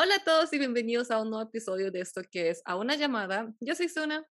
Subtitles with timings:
[0.00, 2.94] Hola a todos y bienvenidos a un nuevo episodio de esto que es A una
[2.94, 3.52] llamada.
[3.58, 4.24] Yo soy Suna.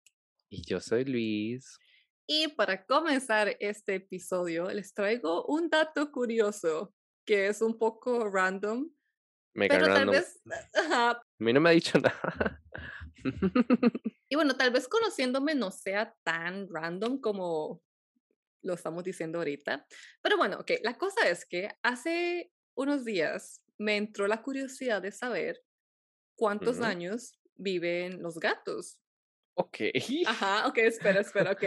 [0.49, 1.77] Y yo soy Luis.
[2.25, 6.95] Y para comenzar este episodio, les traigo un dato curioso
[7.25, 8.89] que es un poco random.
[9.55, 10.15] Mega pero tal random.
[10.15, 10.41] vez.
[10.77, 11.11] Ajá.
[11.11, 12.63] A mí no me ha dicho nada.
[14.29, 17.83] Y bueno, tal vez conociéndome no sea tan random como
[18.63, 19.85] lo estamos diciendo ahorita.
[20.23, 25.13] Pero bueno, ok, la cosa es que hace unos días me entró la curiosidad de
[25.13, 25.63] saber
[26.37, 26.85] cuántos Ujú.
[26.87, 29.01] años viven los gatos.
[29.59, 29.77] ok.
[30.27, 31.65] Ajá, ok, espera, espera, ok.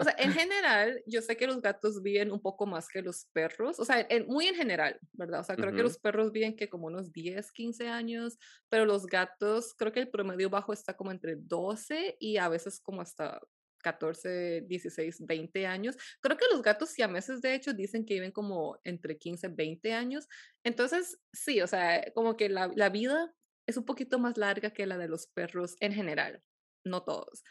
[0.00, 3.26] O sea, en general, yo sé que los gatos viven un poco más que los
[3.32, 5.40] perros, o sea, en- muy en general, ¿verdad?
[5.40, 5.84] O sea, creo que Ujú.
[5.84, 8.38] los perros viven que como unos 10, 15 años,
[8.68, 12.80] pero los gatos, creo que el promedio bajo está como entre 12 y a veces
[12.80, 13.40] como hasta
[13.88, 15.96] 14, 16, 20 años.
[16.20, 20.28] Creo que los gatos siameses, de hecho, dicen que viven como entre 15, 20 años.
[20.62, 23.32] Entonces, sí, o sea, como que la, la vida
[23.66, 26.42] es un poquito más larga que la de los perros en general,
[26.84, 27.42] no todos.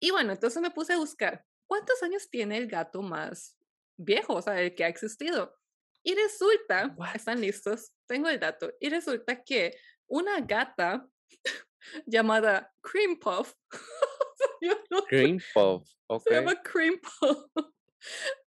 [0.00, 3.58] Y bueno, entonces me puse a buscar, ¿cuántos años tiene el gato más
[3.98, 5.54] viejo, o sea, el que ha existido?
[6.02, 7.16] Y resulta, What?
[7.16, 7.92] ¿están listos?
[8.06, 8.72] Tengo el dato.
[8.80, 11.06] Y resulta que una gata
[12.06, 13.52] llamada Cream Puff,
[14.64, 15.88] yo no sé, Green Puff.
[16.06, 16.22] Ok.
[16.28, 17.44] se llama Cream Puff,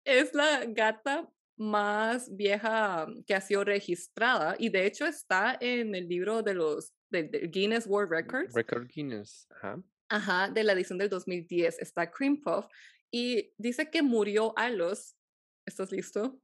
[0.05, 6.07] es la gata más vieja que ha sido registrada y de hecho está en el
[6.09, 8.55] libro de los del Guinness World Records.
[8.55, 9.47] Record Guinness.
[9.51, 9.83] Ajá.
[10.09, 12.67] Ajá, de la edición del 2010 está Cream Puff
[13.11, 15.17] y dice que murió a los,
[15.65, 16.39] ¿estás listo?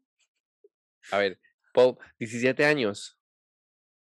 [1.10, 1.38] A ver,
[1.74, 3.18] Puff, 17 años.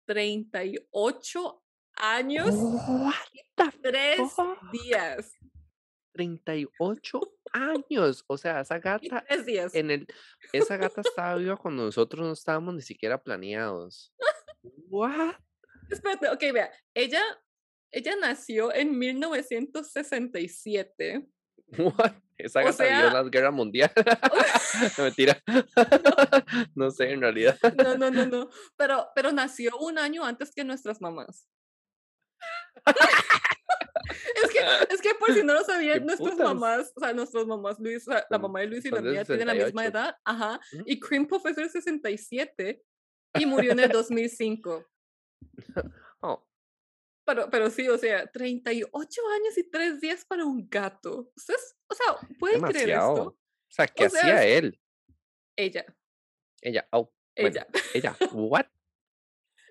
[0.06, 1.64] 38
[1.96, 3.14] años What
[3.56, 4.58] the tres fuck?
[4.72, 5.34] días
[6.14, 7.20] 38
[7.54, 8.24] años.
[8.28, 9.26] O sea, esa gata
[9.74, 10.08] en el
[10.54, 14.14] esa gata estaba viva cuando nosotros no estábamos ni siquiera planeados.
[14.90, 15.36] What?
[15.90, 17.22] Espérate, ok, vea, ella,
[17.92, 21.28] ella nació en 1967.
[21.78, 22.14] What?
[22.38, 23.92] Esa O gata vio sea- la guerra mundial.
[24.98, 25.42] no, mentira.
[26.76, 27.58] no sé, en realidad.
[27.78, 31.48] No, no, no, no, pero, pero nació un año antes que nuestras mamás.
[34.36, 34.60] Es que,
[34.96, 36.48] es que por si no lo sabían, ¿Qué nuestras putas?
[36.48, 39.24] mamás, o sea, nuestras mamás, Luis, o sea, la mamá de Luis y la mía
[39.24, 39.90] tienen la misma 68.
[39.98, 40.84] edad, ajá, Ujú.
[40.86, 42.84] y Cream Puff es del 67
[43.40, 44.86] y murió en el 2005.
[46.22, 46.46] Oh,
[47.26, 51.32] Pero, pero sí, o sea, 38 años y 3 días para un gato.
[51.36, 53.24] ¿Ustedes, o sea, pueden creer esto?
[53.24, 53.38] O
[53.70, 54.80] sea, ¿qué O hacía él?
[55.56, 55.86] Ella,
[56.62, 56.88] Ella.
[56.92, 57.68] Oh, bueno, ella.
[57.94, 58.18] ella.
[58.34, 58.66] What?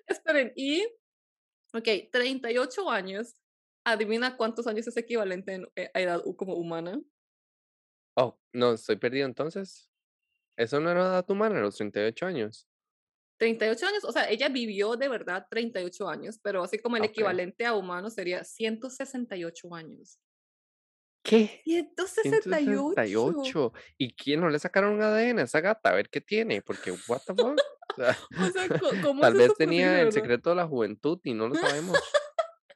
[0.07, 0.87] Esperen, y,
[1.73, 3.35] ok, 38 años,
[3.85, 7.01] adivina cuántos años es equivalente en, eh, a edad como humana.
[8.15, 9.89] Oh, no, estoy perdido entonces.
[10.57, 12.67] Eso no era edad humana los 38 años.
[13.39, 17.65] 38 años, o sea, ella vivió de verdad 38 años, pero así como el equivalente
[17.65, 20.19] a humano sería 168 años.
[21.23, 21.61] ¿Qué?
[21.65, 22.93] 168.
[23.05, 23.73] 168.
[23.97, 25.89] ¿Y quién no le sacaron un ADN a esa gata?
[25.89, 26.61] A ver qué tiene.
[26.61, 27.57] Porque, what the fuck?
[27.57, 28.17] O sea,
[28.49, 31.47] O sea, co- ¿cómo tal vez tenía posible, el secreto de la juventud y no
[31.47, 31.97] lo sabemos.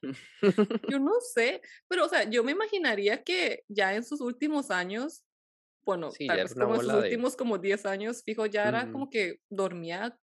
[0.89, 5.23] Yo no sé, pero o sea, yo me imaginaría que ya en sus últimos años,
[5.83, 8.91] bueno, Sí, tal vez como en sus de- últimos como 10 años, fijo, ya era
[8.91, 10.19] como que dormía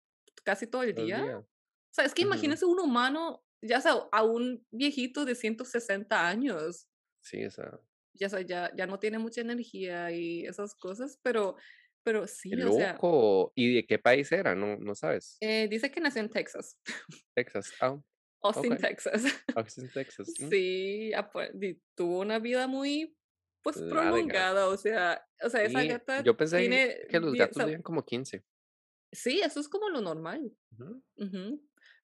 [0.44, 1.22] casi todo el Todo día.
[1.22, 1.38] día.
[1.38, 1.46] O
[1.92, 2.32] sea, es que Ujú.
[2.32, 6.86] imagínese un humano, ya sea, a un viejito de 160 años,
[7.22, 7.78] Sí, o sea,
[8.14, 11.56] ya, ya, ya no tiene mucha energía y esas cosas, pero,
[12.02, 13.52] pero sí, qué o sea, loco.
[13.54, 14.54] ¿Y de qué país era?
[14.54, 15.36] No, no sabes.
[15.40, 16.78] eh, dice que nació en Texas,
[17.34, 17.72] Texas.
[17.80, 17.98] Ah,
[18.42, 18.76] Austin.
[18.76, 19.22] Texas.
[19.54, 20.28] Austin, Texas.
[20.40, 21.12] mm, Sí,
[21.94, 23.14] tuvo una vida muy,
[23.62, 27.62] pues, prolongada, o sea, o sea, esa Sí, gata yo pensé tiene, que los gatos
[27.64, 28.42] vivían como 15.
[29.12, 30.50] sí, eso es como lo normal,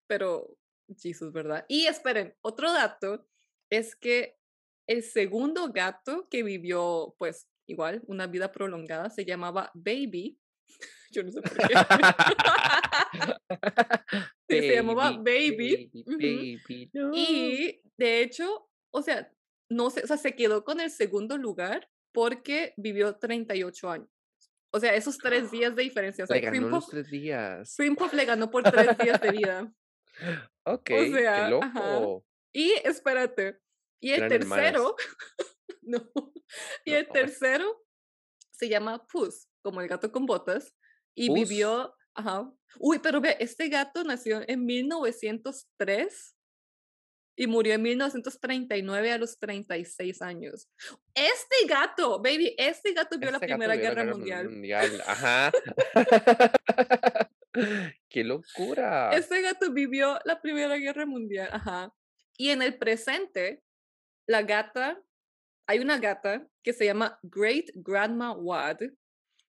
[0.07, 0.57] pero,
[0.99, 1.65] Jesus, ¿verdad?
[1.69, 3.27] Y esperen, otro dato
[3.71, 4.39] es que
[4.87, 10.39] el segundo gato que vivió, pues, igual, una vida prolongada, se llamaba Baby,
[11.11, 11.75] yo no sé por qué,
[14.49, 17.11] Sí, se llamaba Baby, baby, baby, no.
[17.13, 19.33] Y de hecho, o sea,
[19.69, 24.09] no sé, o sea, se quedó con el segundo lugar porque vivió 38 años.
[24.73, 26.25] O sea, esos tres días de diferencia.
[26.25, 27.77] O sea, Le ganó Cream los tres días.
[27.97, 29.73] Puff le ganó por tres días de vida.
[30.69, 32.01] Ok, O sea, qué ajá.
[32.01, 32.25] loco.
[32.51, 33.59] Y espérate,
[34.01, 34.97] y el Eran tercero,
[35.83, 36.11] no,
[36.85, 37.13] y el No.
[37.13, 37.85] tercero
[38.53, 40.75] se llama Puss, como el gato con botas,
[41.15, 41.35] y Puss.
[41.49, 42.51] vivió, ajá.
[42.79, 46.35] Uy, pero ve, este gato nació en 1903
[47.39, 50.71] y murió en 1939 a los 36 años.
[51.15, 54.49] Este gato, baby, este gato vio la Este gato Primera vio la Guerra Mundial.
[54.49, 55.03] mundial.
[55.07, 55.53] Ajá.
[58.09, 59.11] ¡Qué locura!
[59.13, 61.93] Este gato vivió la Primera Guerra Mundial, ajá.
[62.39, 63.63] Y en el presente,
[64.27, 65.01] la gata,
[65.67, 68.79] hay una gata que se llama Great Grandma Wad.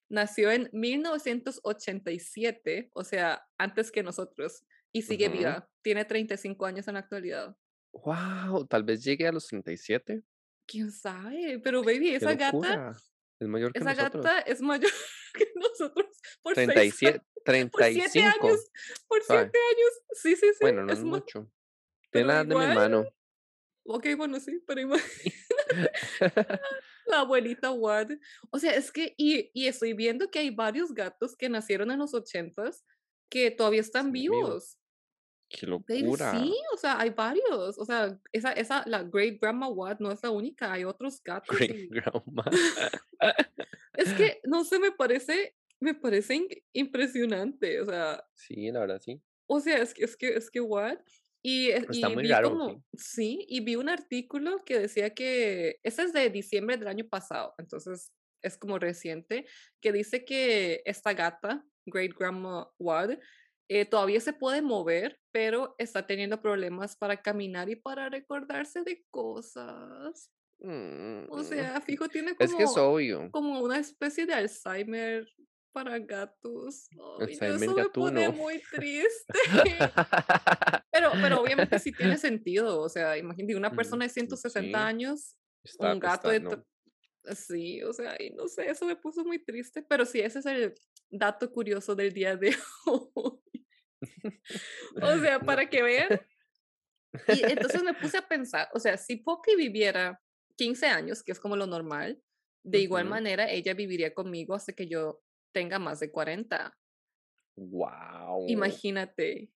[0.09, 4.63] Nació en 1987, o sea, antes que nosotros,
[4.93, 5.37] y sigue Ujú.
[5.37, 5.69] viva.
[5.81, 7.55] Tiene 35 años en la actualidad.
[7.91, 10.21] Guau, tal vez llegue a los 37.
[10.65, 11.59] ¿Quién sabe?
[11.63, 12.91] Pero baby, ¡Qué esa gata!
[13.39, 14.25] Es mayor que esa nosotros.
[14.25, 14.91] gata es mayor
[15.33, 16.07] que nosotros
[16.41, 18.69] por Treinta y 6 siete, por treinta y 7 años,
[19.07, 19.51] por Suave.
[19.53, 19.91] 7 años.
[20.13, 21.49] Sí, sí, sí, Bueno, no es es mucho.
[22.11, 23.05] Tiene la edad de mi hermano.
[23.87, 25.01] Okey, bueno, sí, pero igual
[27.05, 28.11] la abuelita Wad.
[28.51, 31.99] O sea, es que y y estoy viendo que hay varios gatos que nacieron en
[31.99, 32.83] los 80s
[33.29, 34.77] que todavía están Siguen vivos.
[35.49, 36.63] ¡Qué Baby, sí, locura!
[36.73, 37.77] o sea, hay varios.
[37.77, 41.69] O sea, esa esa la Great Grandma Wad no es la única, hay otros gatos
[41.69, 42.45] Great y grandma.
[43.95, 49.21] es que, no sé, me parece me parece impresionante, o sea Sí, la verdad sí.
[49.47, 50.99] o sea, es que es que es que, ¿what?
[51.49, 52.73] Y, Está y muy vi raro, sí.
[52.73, 57.07] como sí, y vi un artículo que decía que ese es de diciembre del año
[57.09, 58.11] pasado, entonces
[58.43, 59.45] es como reciente,
[59.81, 63.19] que dice que esta gata, Great Grandma Wad,
[63.69, 69.05] eh, todavía se puede mover, pero está teniendo problemas para caminar y para recordarse de
[69.09, 70.31] cosas.
[70.59, 70.65] O
[71.39, 71.43] Mm.
[71.43, 73.29] sea, fijo, tiene Es que es como obvio.
[73.31, 75.27] como una especie de Alzheimer
[75.71, 76.89] para gatos.
[77.19, 79.93] Eso me pone muy triste.
[80.91, 84.83] Pero pero obviamente sí tiene sentido, o sea, imagínate una Mm, persona de 160 sí.
[84.83, 86.65] años, Está un gato está de no.
[87.35, 90.45] sí, o sea, y no sé, eso me puso muy triste, pero sí, ese es
[90.45, 90.73] el
[91.09, 92.55] dato curioso del día de
[92.85, 93.67] hoy.
[95.01, 95.45] O sea, No.
[95.45, 96.21] para que vean.
[97.27, 100.21] Y entonces me puse a pensar, o sea, si Poppy viviera
[100.55, 102.21] 15 años, que es como lo normal,
[102.63, 105.21] de igual manera ella viviría conmigo hasta que yo
[105.57, 106.71] tenga más de 40.
[107.55, 108.45] Guau.
[108.47, 109.49] Imagínate.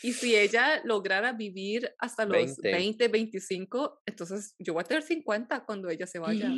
[0.00, 2.70] Y si ella lograra vivir hasta los 20.
[2.70, 6.48] 20, 25, entonces yo voy a tener 50 cuando ella se vaya.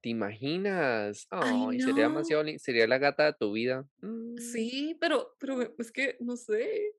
[0.00, 1.26] ¿Te imaginas?
[1.28, 3.86] Ay, Ay, sería demasiado sería la gata de tu vida.
[4.00, 4.38] Mm.
[4.38, 6.94] Sí, pero pero es que no sé.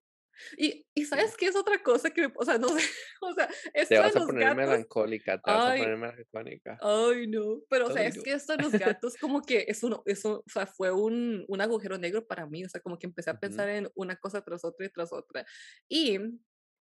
[0.57, 1.05] Y y.
[1.05, 2.81] ¿sabes qué es otra cosa que o sea, no sé,
[3.21, 5.97] o sea, Te esto de vas a los poner gatos melancólica, te vas a poner
[5.97, 6.77] melancólica.
[6.81, 8.71] ay, no, pero, o sea, es que esto de los
[9.01, 12.63] gatos como que es uno eso, o sea, fue un un agujero negro para mí,
[12.65, 15.45] o sea, como que empecé a pensar en una cosa tras otra y tras otra.
[15.89, 16.19] Y,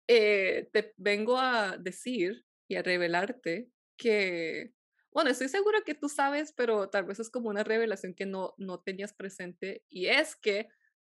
[0.08, 4.72] eh, te vengo a decir y a revelarte que,
[5.12, 8.54] bueno, estoy segura que tú sabes, pero tal vez es como una revelación que no
[8.58, 10.68] no tenías presente, y es que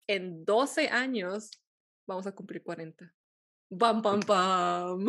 [0.07, 1.51] en 12 años
[2.07, 3.13] vamos a cumplir 40.
[3.69, 5.07] Bam, bam, bam.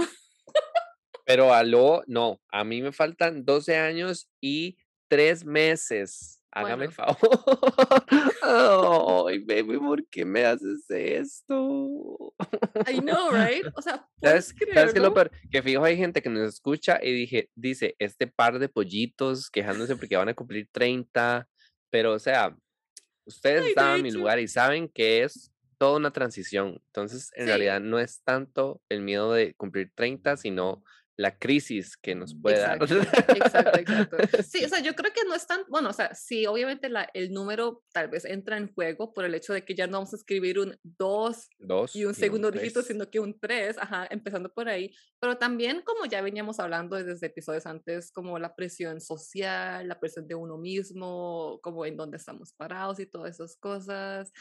[1.24, 4.76] Pero aló, no, a mí me faltan 12 años y
[5.08, 6.40] 3 meses.
[6.50, 6.92] Hágame el Bueno.
[6.92, 7.16] favor.
[8.42, 12.34] Ay, baby, ¿por qué me haces esto?
[12.86, 13.66] I know, right?
[13.76, 15.30] O sea, ¿Sabes ¿puedes sabes qué lo peor?
[15.50, 19.96] Que fijo hay gente que nos escucha y dije dice: "Este par de pollitos quejándose
[19.96, 21.48] porque van a cumplir 30",
[21.90, 22.56] pero, o sea,
[23.26, 25.51] ustedes Ay, de en mi lugar y saben que es
[25.82, 26.80] toda una transición.
[26.86, 30.84] Entonces, en realidad, no es tanto el miedo de cumplir 30, sino
[31.16, 32.82] la crisis que nos puede dar.
[32.82, 34.16] Exacto, exacto.
[34.42, 37.08] Sí, o sea, yo creo que no es tan bueno, o sea, sí, obviamente la
[37.14, 40.12] el número tal vez entra en juego por el hecho de que ya no vamos
[40.12, 42.86] a escribir un 2 2 y un y un segundo dígito, 3.
[42.86, 44.94] sino que un 3, ajá, empezando por ahí.
[45.20, 50.26] Pero también, como ya veníamos hablando desde episodios antes, como la presión social, la presión
[50.26, 54.32] de uno mismo, como en dónde estamos parados y todas esas cosas.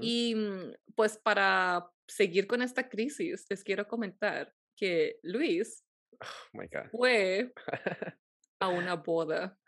[0.00, 5.84] Y, mm, pues, para seguir con esta crisis, les quiero comentar que Luis
[6.22, 6.90] Oh my God.
[6.90, 7.52] fue
[8.60, 9.58] a una boda.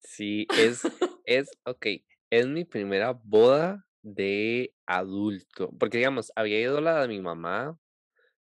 [0.00, 0.82] Sí, es
[1.24, 7.20] es okey, es mi primera boda de adulto, porque, digamos, había ido la de mi
[7.20, 7.78] mamá,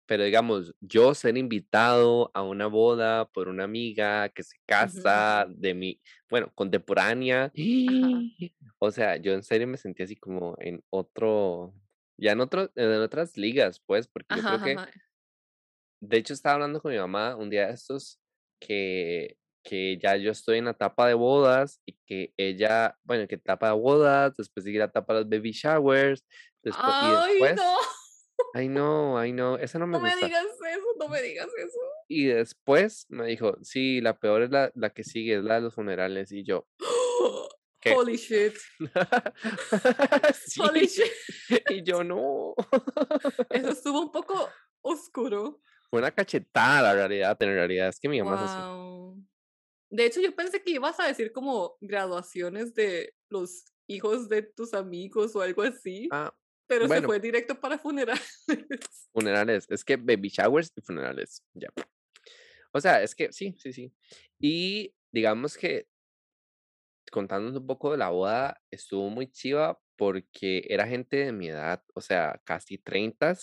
[0.07, 5.75] pero, digamos, yo ser invitado a una boda por una amiga que se casa de
[5.75, 7.53] mi bueno, contemporánea.
[7.87, 8.23] Ajá.
[8.79, 11.75] O sea, yo en serio me sentí así como en otro
[12.19, 14.85] ya en otro en otras ligas, pues, porque yo creo que.
[16.01, 18.21] De hecho, estaba hablando con mi mamá un día de estos
[18.61, 23.35] que que ya yo estoy en la etapa de bodas y que ella, bueno, que
[23.37, 26.25] etapa de bodas, después sigue la etapa de los baby showers,
[26.63, 27.77] después y ¡Ay, después no!
[28.55, 30.27] ay no, ay no, eso no me No me gusta.
[30.27, 31.81] digas eso, no me digas eso.
[32.11, 35.63] Y después me dijo: "Sí, la peor es la la que sigue, es la de
[35.63, 36.67] los funerales", y yo
[37.83, 37.97] ¿qué?
[37.97, 38.57] Holy shit.
[40.35, 41.13] Sí, Holy shit.
[41.69, 42.55] y yo no.
[43.53, 45.61] Eso estuvo un poco oscuro.
[45.91, 48.87] Fue una cachetada, la realidad, en realidad, es que mi mamá es así.
[49.91, 54.75] De hecho, yo pensé que ibas a decir como graduaciones de los hijos de tus
[54.75, 56.09] amigos o algo así.
[56.11, 56.35] Ah,
[56.67, 58.45] Pero se Bueno, fue directo para funerales.
[59.15, 61.69] funerales, es que baby showers y funerales, ya.
[62.73, 63.93] O sea, es que sí, sí, sí.
[64.41, 65.87] Y digamos que
[67.11, 71.83] contándonos un poco de la boda, estuvo muy chiva porque era gente de mi edad,
[71.95, 73.35] o sea, casi 30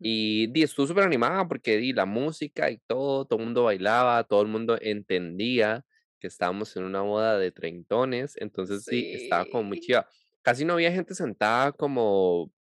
[0.00, 4.24] Y di, estuvo súper animada porque di la música y todo, todo el mundo bailaba,
[4.24, 5.86] todo el mundo entendía
[6.20, 10.08] que estábamos en una boda de treintones, entonces sí, estaba como muy chiva.
[10.42, 12.52] Casi no había gente sentada como,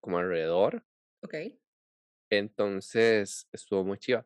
[0.00, 0.84] como alrededor,
[1.22, 1.58] Okey.
[2.30, 4.24] entonces estuvo muy chiva.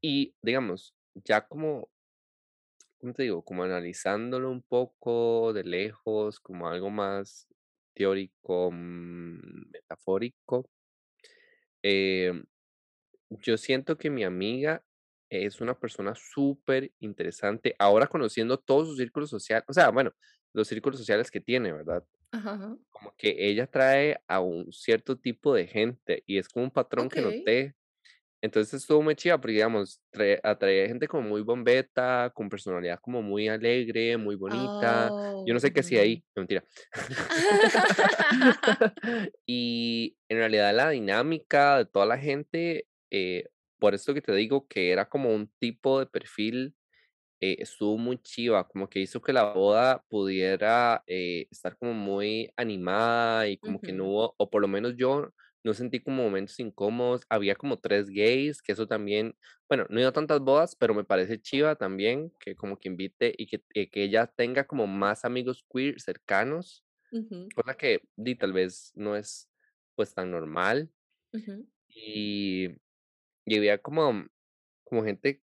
[0.00, 1.90] Y digamos, ya como
[2.98, 3.42] ¿cómo te digo?
[3.44, 7.48] Como analizándolo un poco de lejos, como algo más
[7.94, 10.70] teórico, mm, metafórico,
[11.82, 12.44] em,
[13.30, 14.84] yo siento que mi amiga
[15.30, 17.74] es una persona súper interesante.
[17.78, 20.12] Ahora conociendo todo su círculo social, o sea, bueno,
[20.54, 22.04] los círculos sociales que tiene, ¿verdad?
[22.32, 22.78] Ajá, ajá.
[22.90, 27.10] Como que ella trae a un cierto tipo de gente y es como un patrón
[27.10, 27.76] que noté
[28.42, 30.00] entonces estuvo muy chiva porque, digamos,
[30.42, 35.14] atraía gente como muy bombeta, con personalidad como muy alegre, muy bonita.
[35.44, 36.64] Yo no Oh, sé qué hacía ahí, no, mentira.
[39.46, 43.44] Y en realidad la dinámica de toda la gente, eh,
[43.78, 46.74] por esto que te digo que era como un tipo de perfil
[47.40, 52.52] eh, estuvo muy chiva, como que hizo que la boda pudiera eh, estar como muy
[52.56, 55.30] animada y como que no hubo, o por lo menos yo
[55.64, 57.22] no sentí como momentos incómodos.
[57.28, 59.36] Había como tres gays, que eso también,
[59.68, 62.88] bueno, no he ido a tantas bodas, pero me parece chiva también que como que
[62.88, 66.84] invite y que, eh, que ella tenga como más amigos queer cercanos,
[67.54, 69.50] cosa que di, tal vez no es
[69.94, 70.90] pues tan normal.
[71.88, 72.68] Y,
[73.46, 74.26] y había como,
[74.84, 75.42] como gente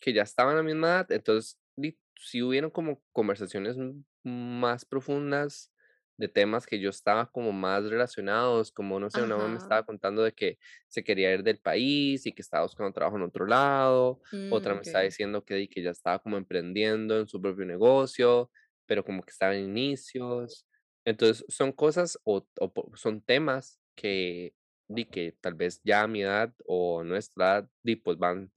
[0.00, 3.76] que ya estaban a la misma edad, entonces di sí hubieron como conversaciones
[4.24, 5.72] más profundas
[6.16, 9.58] de temas que yo estaba como más relacionados, como, no sé, una mamá me Ajá.
[9.58, 10.58] estaba contando de que
[10.88, 14.74] se quería ir del país y que estaba buscando trabajo en otro lado, Mm, otra
[14.74, 18.50] me estaba diciendo que que ya estaba como emprendiendo en su propio negocio,
[18.86, 20.66] pero como que estaba en inicios.
[21.04, 24.54] Entonces, son cosas o o son temas que
[24.88, 28.52] di que tal vez ya a mi edad o nuestra edad, di, pues van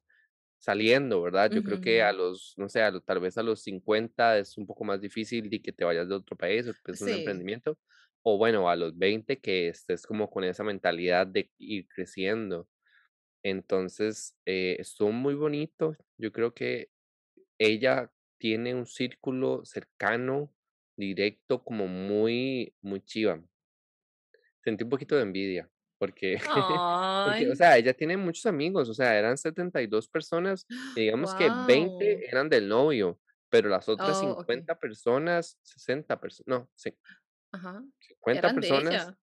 [0.60, 1.52] saliendo, ¿verdad?
[1.54, 4.58] Yo creo que a los, no sé, a lo tal vez a los 50 es
[4.58, 7.14] un poco más difícil de que te vayas de otro país o que es un
[7.14, 7.80] emprendimiento,
[8.24, 12.70] o bueno, a los 20 que estés como con esa mentalidad de ir creciendo.
[13.44, 15.96] Entonces, eh, estuvo muy bonito.
[16.18, 16.92] Yo creo que
[17.60, 20.54] ella tiene un círculo cercano,
[20.98, 23.44] directo, como muy, muy chiva.
[24.64, 26.40] Sentí un poquito de envidia, porque
[27.24, 31.52] porque, o sea, ella tiene muchos amigos, o sea, eran 72 personas, y digamos que
[31.52, 31.56] guau.
[31.56, 34.70] 20 eran del novio, pero las otras Oh, okey.
[34.70, 36.98] 50 personas, 60 personas, no, sí,
[37.52, 37.84] Ajá.
[38.00, 39.18] 50 Eran de personas ella.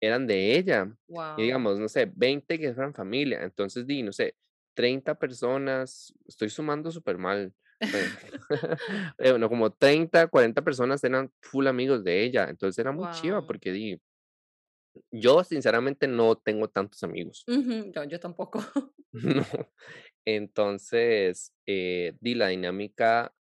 [0.00, 0.96] eran de ella.
[1.36, 1.44] Y Wow.
[1.44, 4.36] digamos, no sé, 20 que eran familia, entonces di, no sé,
[4.74, 7.54] 30 personas, estoy sumando súper mal.
[9.18, 13.46] Bueno, como 30 40 personas eran full amigos de ella, entonces era muy chiva Wow.
[13.46, 14.00] porque di
[15.10, 17.48] Yo, sinceramente, no tengo tantos amigos.
[17.94, 18.60] No, yo tampoco.
[19.12, 19.44] No.
[20.24, 23.34] Entonces, eh, di la dinámica,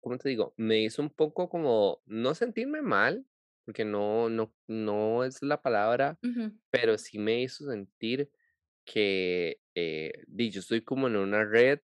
[0.00, 0.54] ¿cómo te digo?
[0.56, 3.26] Me hizo un poco como no sentirme mal,
[3.64, 6.18] porque no no no es la palabra,
[6.70, 8.30] pero sí me hizo sentir
[8.84, 11.80] que, eh, di, yo estoy como en una red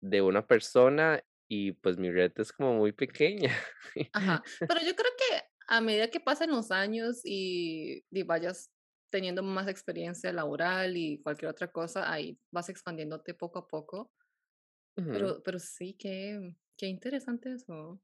[0.00, 3.54] de una persona y, pues, mi red es como muy pequeña.
[4.12, 4.42] Ajá.
[4.66, 5.35] Pero yo creo que
[5.66, 8.72] a medida que pasan los años y y vayas
[9.10, 14.12] teniendo más experiencia laboral y cualquier otra cosa, ahí vas expandiéndote poco a poco.
[14.96, 18.00] Ujú, Pero pero sí, qué qué interesante eso.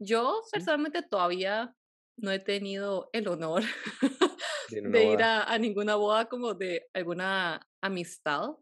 [0.00, 1.76] Yo, sí, personalmente, todavía
[2.18, 3.62] no he tenido el honor
[4.68, 8.56] de de ir a a ninguna boda como de alguna amistad,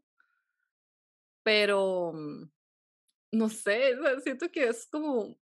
[1.43, 2.51] pero, mm,
[3.33, 5.39] no sé, siento que es como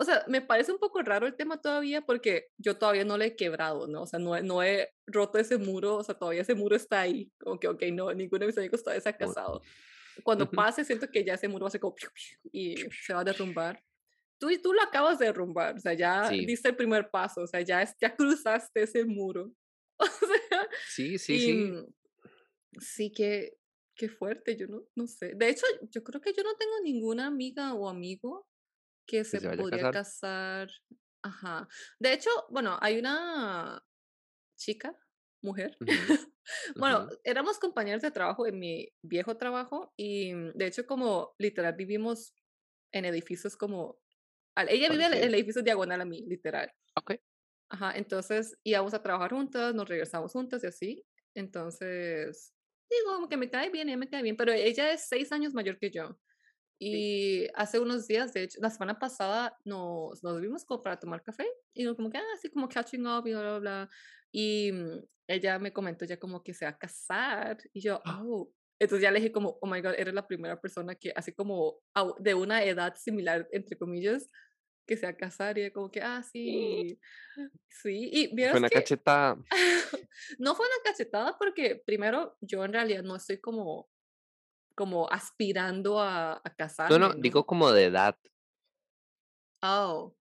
[0.00, 3.24] o sea, me parece un poco raro el tema todavía, porque yo todavía no lo
[3.24, 4.04] he quebrado, ¿no?
[4.04, 7.02] O sea, no he no he roto ese muro, o sea, todavía ese muro está
[7.02, 9.60] ahí, como que, okey, no, ninguno de mis amigos todavía se ha casado.
[10.22, 11.94] Cuando pase, siento que ya ese muro va a ser como
[12.50, 13.84] y se va a derrumbar.
[14.38, 17.46] Tú tú lo acabas de derrumbar, o sea, ya Sí, diste el primer paso, o
[17.46, 19.52] sea, ya ya cruzaste ese muro.
[19.98, 21.86] O sea, sí, sí, y, sí, mm,
[22.80, 23.58] sí, que
[23.94, 25.34] qué fuerte, yo no no sé.
[25.34, 28.46] De hecho, yo creo que yo no tengo ninguna amiga o amigo
[29.10, 29.90] que se se podría casar.
[29.90, 30.70] casar
[31.22, 31.68] ajá.
[31.98, 33.82] De hecho, bueno, hay una
[34.56, 34.96] chica,
[35.42, 35.80] mujer.
[35.80, 36.06] Ujú,
[36.78, 37.16] Bueno, ujú.
[37.24, 42.34] éramos compañeros de trabajo en mi viejo trabajo y, mm, de hecho, como literal vivimos
[42.92, 44.00] en edificios como
[44.56, 46.72] ella vive en el edificio diagonal a mí, literal.
[46.96, 47.20] Okey.
[47.68, 51.06] Ajá, entonces íbamos a trabajar juntas, nos regresamos juntas y así.
[51.34, 52.54] Entonces,
[52.90, 55.54] digo, como que me cae bien, ella me cae bien, pero ella es seis años
[55.54, 56.18] mayor que yo.
[56.80, 57.44] Sí.
[57.44, 61.22] Y hace unos días, de hecho, la semana pasada nos, nos vimos como para tomar
[61.22, 63.90] café y como que, ah, así como catching up y bla, bla, bla.
[64.32, 68.50] Y mm, ella me comentó ya como que se va a casar y yo, oh.
[68.80, 71.80] Entonces ya le dije como, oh my God, eres la primera persona que así como
[72.18, 74.30] de una edad similar, entre comillas,
[74.86, 76.98] que se va a casar y como que, ah, sí,
[77.68, 78.10] sí.
[78.12, 79.36] Y Fue vieras una que cachetada.
[80.38, 83.88] no fue una cachetada porque primero yo en realidad no estoy como,
[84.80, 86.54] como aspirando a, a
[86.88, 87.46] No, no, casarme, digo ¿no?
[87.46, 88.16] como de edad.
[89.62, 90.16] Oh,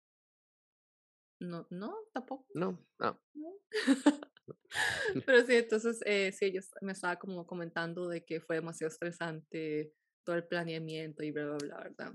[1.41, 2.47] no, no, tampoco.
[2.55, 3.19] No, no.
[3.35, 3.53] no.
[5.25, 9.93] Pero sí, entonces, eh, sí, ella me estaba como comentando de que fue demasiado estresante
[10.25, 12.12] todo el planeamiento y bla, bla, bla, ¿verdad?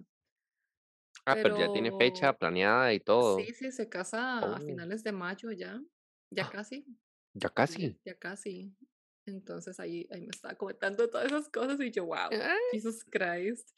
[1.25, 3.51] Ah, pero ya tiene fecha planeada y sí, todo.
[3.53, 5.81] sí, se casa a Oh, finales de mayo ya,
[6.29, 6.85] ya casi,
[7.33, 7.99] ya ya, casi.
[8.05, 8.75] ya casi.
[9.25, 12.37] Entonces ahí, ahí me estaba comentando todas esas cosas y yo, wow,
[12.71, 13.69] Jesus Christ.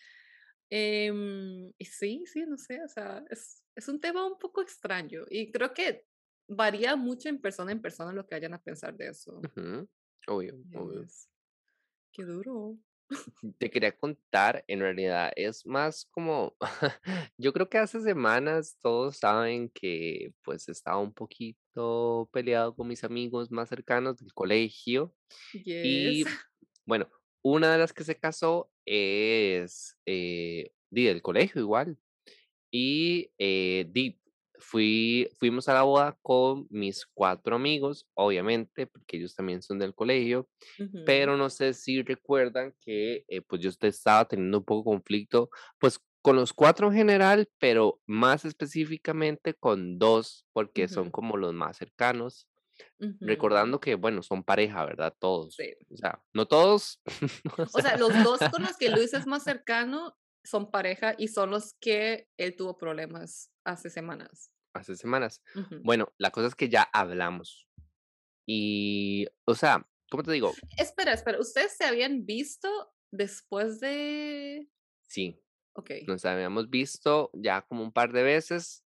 [0.70, 5.24] Em, y sí, sí, no sé, o sea, es, es un tema un poco extraño
[5.30, 6.08] y creo que
[6.48, 9.42] varía mucho en persona en persona lo que vayan a pensar de eso.
[9.44, 9.88] ujú,
[10.28, 11.02] Obvio, obvio.
[11.04, 11.30] Es,
[12.12, 12.78] qué duro.
[13.60, 16.56] Te quería contar, en realidad es más como,
[17.38, 23.04] yo creo que hace semanas todos saben que pues estaba un poquito peleado con mis
[23.04, 25.16] amigos más cercanos del colegio
[25.54, 25.84] Yes.
[25.86, 26.24] y
[26.86, 27.10] bueno,
[27.44, 31.98] una de las que se casó es eh, di, del colegio igual
[32.72, 34.20] y eh, di,
[34.70, 39.96] fui, fuimos a la boda con mis cuatro amigos, obviamente, porque ellos también son del
[39.96, 44.92] colegio Ujú, pero no sé si recuerdan que eh, pues yo estaba teniendo un poco
[44.92, 51.12] conflicto, pues con los cuatro en general, pero más específicamente con dos, porque son ujú,
[51.12, 52.48] como los más cercanos,
[53.00, 53.26] ujú.
[53.26, 55.16] recordando que, bueno, son pareja, ¿verdad?
[55.20, 55.58] Todos.
[55.58, 55.76] Sí.
[55.90, 57.02] O sea, no todos,
[57.58, 61.16] o O sea, sea, los dos con los que Luis es más cercano son pareja
[61.18, 64.52] y son los que él tuvo problemas hace semanas.
[64.76, 65.42] Hace semanas.
[65.84, 67.68] Bueno, la cosa es que ya hablamos
[68.46, 70.54] y, o sea, ¿cómo te digo?
[70.78, 74.70] Espera, espera, ¿ustedes se habían visto después de...?
[75.08, 75.42] Sí,
[75.74, 75.92] Ok.
[76.08, 78.86] nos habíamos visto ya como un par de veces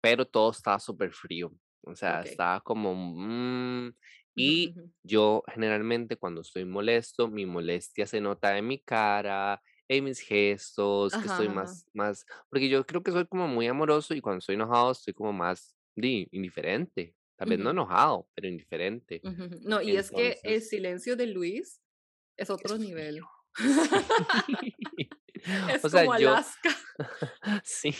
[0.00, 3.94] pero todo estaba súper frío, o sea, estaba como, mm,
[4.34, 10.20] y yo generalmente cuando estoy molesto, mi molestia se nota en mi cara, en mis
[10.20, 14.38] gestos, que estoy más más porque yo creo que soy como muy amoroso y cuando
[14.38, 19.20] estoy enojado estoy como más, di, indiferente, tal vez no enojado, pero indiferente.
[19.62, 21.82] No, y es que el silencio de Luis
[22.36, 23.20] es otro nivel.
[25.70, 26.70] Es O sea, como yo Alaska.
[27.64, 27.94] Sí,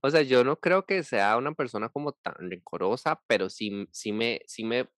[0.00, 4.12] o sea, yo no creo que sea una persona como tan rencorosa, pero sí, sí
[4.12, 4.88] me, sí me,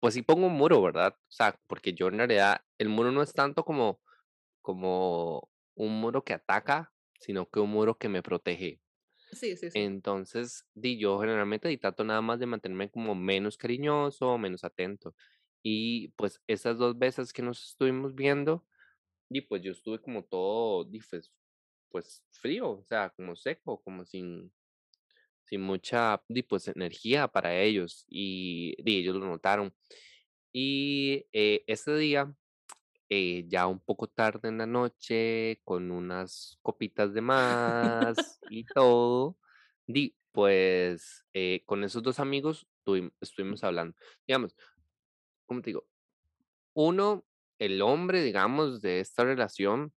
[0.00, 1.14] pues sí pongo un muro, ¿verdad?
[1.18, 4.00] O sea, porque yo en realidad, el muro no es tanto como,
[4.62, 8.82] como un muro que ataca, sino que un muro que me protege.
[9.32, 9.84] Sí, sí, sí.
[9.84, 15.14] Entonces, di yo generalmente trato nada más de mantenerme como menos cariñoso, menos atento.
[15.62, 18.66] Y pues esas dos veces que nos estuvimos viendo,
[19.30, 21.32] y pues yo estuve como todo, di, pues,
[21.90, 24.52] pues frío, o sea, como seco, como sin,
[25.44, 29.74] sin mucha, di, pues, energía para ellos y di, ellos lo notaron.
[30.52, 32.34] Y eh, ese día,
[33.08, 39.38] eh, ya un poco tarde en la noche, con unas copitas de más y todo,
[39.86, 43.96] di, pues eh, con esos dos amigos tuvim- estuvimos hablando.
[44.26, 44.56] Digamos,
[45.46, 45.86] ¿cómo te digo?
[46.74, 47.26] Uno,
[47.58, 49.94] el hombre, digamos, de esta relación,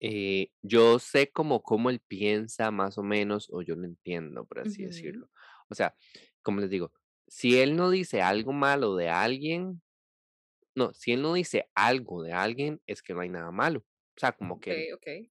[0.00, 4.60] eh, yo sé como cómo él piensa más o menos, o yo lo entiendo, por
[4.60, 5.30] así decirlo.
[5.68, 5.94] O sea,
[6.42, 6.92] como les digo,
[7.26, 9.82] si él no dice algo malo de alguien,
[10.76, 13.80] no, si él no dice algo de alguien, es que no hay nada malo.
[13.80, 15.30] O sea, como que él, Okey, okey.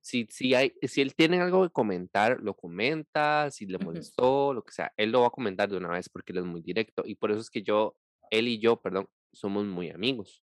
[0.00, 4.62] si, si, hay, si él tiene algo que comentar, lo comenta, si le molestó, lo
[4.64, 7.02] que sea, él lo va a comentar de una vez porque él es muy directo.
[7.06, 7.96] Y por eso es que yo,
[8.30, 10.44] él y yo, perdón, somos muy amigos.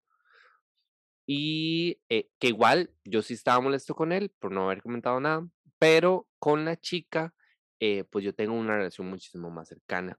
[1.27, 5.49] Y, eh, que igual yo sí estaba molesto con él por no haber comentado nada,
[5.79, 7.35] pero con la chica,
[7.81, 10.19] eh, pues yo tengo una relación muchísimo más cercana.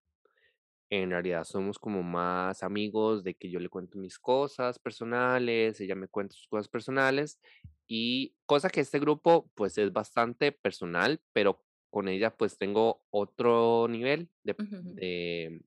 [0.91, 5.95] En realidad somos como más amigos de que yo le cuento mis cosas personales, ella
[5.95, 7.39] me cuenta sus cosas personales
[7.87, 13.87] y cosa que este grupo pues es bastante personal, pero con ella pues tengo otro
[13.87, 14.95] nivel de, ujú.
[14.95, 15.61] de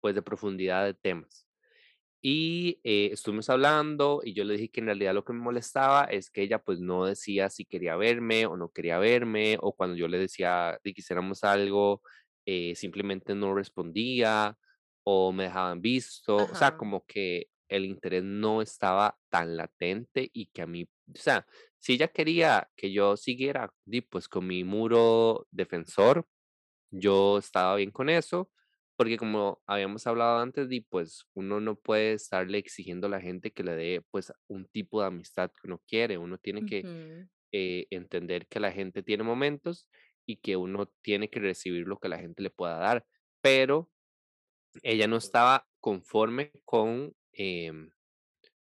[0.00, 1.46] pues de profundidad de temas.
[2.24, 6.04] Y, eh, estuvimos hablando y yo le dije que en realidad lo que me molestaba
[6.04, 9.96] es que ella, pues, no decía si quería verme o no quería verme, o cuando
[9.96, 12.02] yo le decía de que hiciéramos algo,
[12.46, 14.58] eh, simplemente no respondía
[15.04, 16.76] o me dejaban visto, o sea, Ajá.
[16.76, 21.46] como que el interés no estaba tan latente y que a mí, o sea,
[21.78, 26.26] si ella quería que yo siguiera, di, pues con mi muro defensor,
[26.90, 28.50] yo estaba bien con eso,
[28.96, 33.62] porque como habíamos hablado antes, pues uno no puede estarle exigiendo a la gente que
[33.64, 36.88] le dé pues un tipo de amistad que uno quiere, uno tiene que
[37.52, 39.88] eh, entender que la gente tiene momentos
[40.26, 43.06] y que uno tiene que recibir lo que la gente le pueda dar,
[43.40, 43.90] pero
[44.82, 47.14] ella no estaba conforme con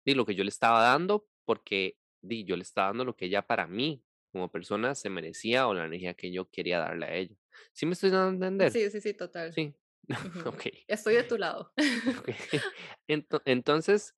[0.04, 3.26] di, lo que yo le estaba dando, porque di, yo le estaba dando lo que
[3.26, 7.14] ella para mí como persona se merecía o la energía que yo quería darle a
[7.14, 7.36] ella.
[7.72, 8.70] ¿Sí me estoy dando a entender?
[8.70, 9.52] Sí, sí, sí, total.
[9.52, 9.74] Sí.
[10.08, 10.48] Ujú.
[10.48, 10.66] Ok.
[10.86, 11.72] Estoy de tu lado.
[12.20, 12.28] ok.
[13.08, 14.14] Ento- entonces,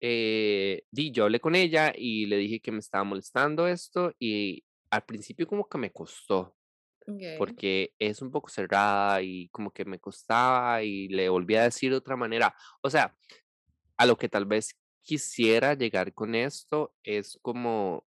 [0.00, 4.64] eh, di, yo hablé con ella y le dije que me estaba molestando esto y
[4.90, 6.56] al principio como que me costó,
[7.38, 11.90] Porque es un poco cerrada y como que me costaba y le volví a decir
[11.90, 12.54] de otra manera.
[12.82, 13.16] O sea,
[13.96, 18.06] a lo que tal vez quisiera llegar con esto es como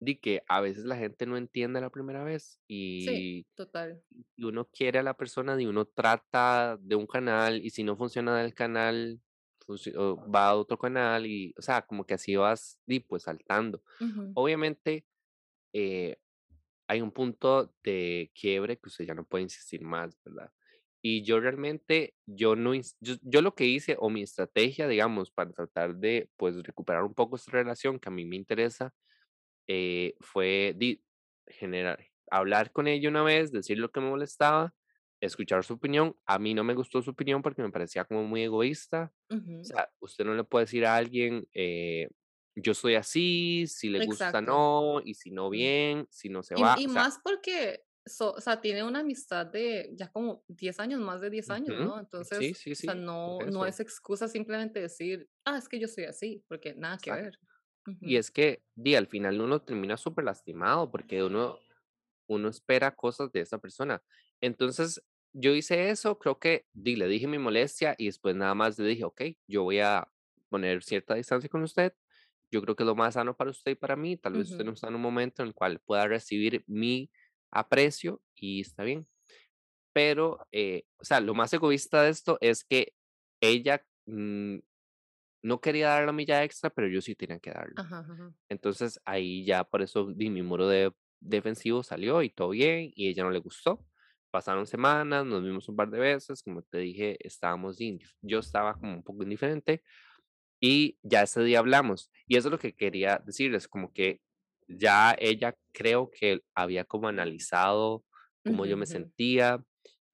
[0.00, 2.60] de que a veces la gente no entiende la primera vez
[2.98, 4.02] Sí, y, total.
[4.36, 7.96] y uno quiere a la persona y uno trata de un canal y si no
[7.96, 9.20] funciona del canal,
[10.34, 13.82] va a otro canal y, o sea, como que así vas, di, pues saltando.
[14.34, 15.06] Obviamente,
[15.72, 16.18] eh,
[16.88, 20.52] hay un punto de quiebre que usted ya no puede insistir más, ¿verdad?
[21.02, 25.52] Y yo realmente, yo no, yo, yo lo que hice o mi estrategia, digamos, para
[25.52, 28.94] tratar de, pues, recuperar un poco esta relación que a mí me interesa,
[29.68, 30.74] eh, fue
[31.46, 34.74] generar, hablar con ella una vez, decir lo que me molestaba,
[35.20, 36.16] escuchar su opinión.
[36.26, 39.12] A mí no me gustó su opinión porque me parecía como muy egoísta.
[39.14, 39.76] O ujú.
[39.76, 42.08] sea, usted no le puede decir a alguien, eh,
[42.56, 44.42] yo soy así, si le gusta Exacto.
[44.42, 45.68] no, y si no Mm.
[45.68, 46.76] bien, si no se va.
[46.76, 50.44] Y y O sea, más porque, so o sea, tiene una amistad de ya como
[50.48, 51.98] 10 años, más de 10 años, ujú, ¿no?
[52.22, 55.80] sí, Entonces, sí, o sea, sí, no no es excusa simplemente decir: "Ah, es que
[55.80, 57.14] yo soy así", porque nada que Exacto.
[57.14, 57.40] ver.
[58.00, 61.58] Y Ujú, es que, di, al final uno termina súper lastimado porque uno
[62.28, 64.02] uno espera cosas de esa persona.
[64.40, 68.78] Entonces, yo hice eso, creo que di, le dije mi molestia y después nada más
[68.78, 70.12] le dije, ok, yo voy a
[70.50, 71.94] poner cierta distancia con usted.
[72.50, 74.16] Yo creo que es lo más sano para usted y para mí.
[74.16, 77.10] Tal vez usted ujú, no está en un momento en el cual pueda recibir mi
[77.50, 79.08] aprecio y está bien.
[79.92, 82.94] Pero, eh, o sea, lo más egoísta de esto es que
[83.40, 84.58] ella mm,
[85.42, 87.82] no quería dar la milla extra, pero yo sí tenía que darlo.
[87.82, 88.34] ajá, ajá.
[88.48, 93.08] Entonces ahí ya por eso di, mi muro de defensivo salió y todo bien y
[93.08, 93.86] ella no le gustó.
[94.30, 97.78] Pasaron semanas, nos vimos un par de veces, como te dije, estábamos,
[98.22, 99.82] yo estaba como un poco indiferente
[100.64, 102.10] y ya ese día hablamos.
[102.26, 104.20] Y eso es lo que quería decirles, como que
[104.68, 108.04] ya ella creo que había como analizado
[108.44, 109.64] cómo Ujú, yo me sentía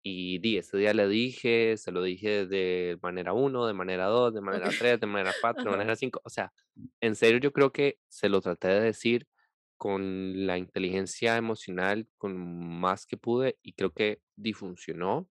[0.02, 4.32] y di, ese día le dije, se lo dije de manera uno, de manera dos,
[4.34, 4.76] de manera Okey.
[4.76, 5.78] tres, de manera cuatro, de Ajá.
[5.78, 6.20] manera cinco.
[6.24, 6.52] O sea,
[7.00, 9.28] en serio yo creo que se lo traté de decir
[9.76, 12.36] con la inteligencia emocional, con
[12.80, 15.28] más que pude y creo que difuncionó.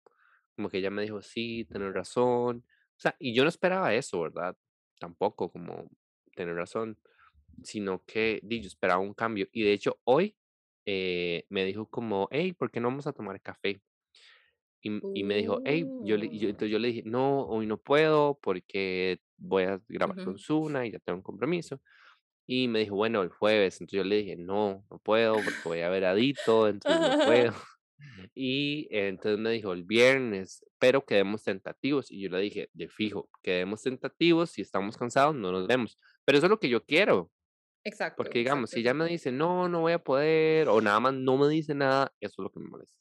[0.57, 2.65] Como que ella me dijo, sí, tienes razón.
[2.97, 4.57] O sea, y yo no esperaba eso, ¿verdad?
[5.05, 5.91] Tampoco como
[6.35, 6.99] tener razón,
[7.63, 9.49] sino que di, yo esperaba un cambio.
[9.53, 10.37] Y de hecho, hoy
[10.87, 13.83] eh, me dijo como, hey, ¿por qué no vamos a tomar café?
[14.83, 16.51] Y, y me dijo, hey, yo, le- yo, Uh.
[16.51, 20.39] entonces yo le dije, no, hoy no puedo porque voy a grabar con Ujú.
[20.39, 21.81] Zuna y ya tengo un compromiso.
[22.47, 23.81] Y me dijo, bueno, el jueves.
[23.81, 27.15] Entonces yo le dije, no, no puedo porque voy a ver a Dito, entonces no
[27.23, 27.55] puedo.
[28.35, 32.11] Y entonces me dijo, el viernes, pero quedemos tentativos.
[32.11, 35.99] Y yo le dije, de fijo, quedemos tentativos, si estamos cansados, no nos vemos.
[36.25, 37.31] Pero eso es lo que yo quiero,
[37.87, 41.01] Exacto, porque digamos, exacto, si ella me dice, no, no voy a poder, o nada
[41.01, 42.99] más no me dice nada, eso es lo que me molesta.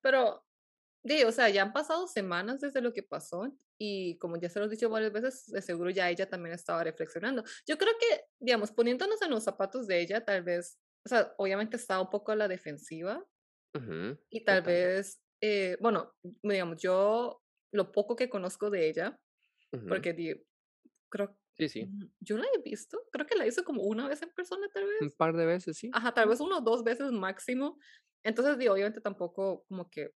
[0.00, 0.44] Pero
[1.04, 4.58] Sí, o sea, ya han pasado semanas desde lo que pasó y como ya se
[4.58, 7.44] lo he dicho varias veces, de seguro ya ella también estaba reflexionando.
[7.66, 11.76] Yo creo que, digamos, poniéndonos en los zapatos de ella, tal vez, o sea, obviamente
[11.76, 13.22] estaba un poco a la defensiva
[13.74, 14.64] Ujú, y tal total.
[14.64, 19.20] vez, eh, bueno, digamos, yo lo poco que conozco de ella,
[19.72, 20.46] Ujú, porque di-
[21.10, 21.90] creo, Sí, sí.
[21.90, 24.86] mm, yo la he visto, creo que la hizo como una vez en persona, tal
[25.00, 25.12] Un vez.
[25.12, 25.94] par de veces, sí.
[25.94, 27.78] Ajá, tal vez uno o dos veces máximo.
[28.24, 30.08] Entonces, di, obviamente tampoco como que,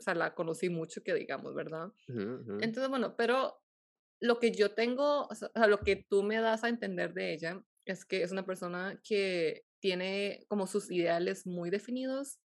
[0.00, 1.92] o sea, la conocí mucho que digamos, ¿verdad?
[2.08, 3.62] Ujú, ujú, Entonces, bueno, pero
[4.20, 7.64] lo que yo tengo, o sea, lo que tú me das a entender de ella
[7.86, 12.40] es que es una persona que tiene como sus ideales muy definidos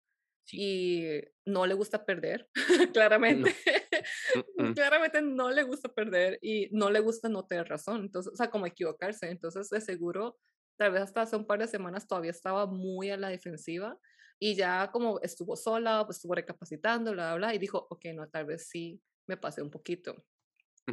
[0.47, 0.59] Sí.
[0.61, 2.49] y no le gusta perder,
[2.89, 2.93] No.
[2.93, 3.55] claramente.
[4.57, 8.37] mm, Claramente no le gusta perder y no le gusta no tener razón, entonces, o
[8.37, 9.29] sea, como equivocarse.
[9.31, 10.39] Entonces, de seguro,
[10.79, 13.99] tal vez hasta hace un par de semanas todavía estaba muy a la defensiva,
[14.39, 18.29] y ya como estuvo sola, pues estuvo recapacitando, bla, bla, bla, y dijo, ok, no,
[18.29, 20.25] tal vez sí me pasé un poquito.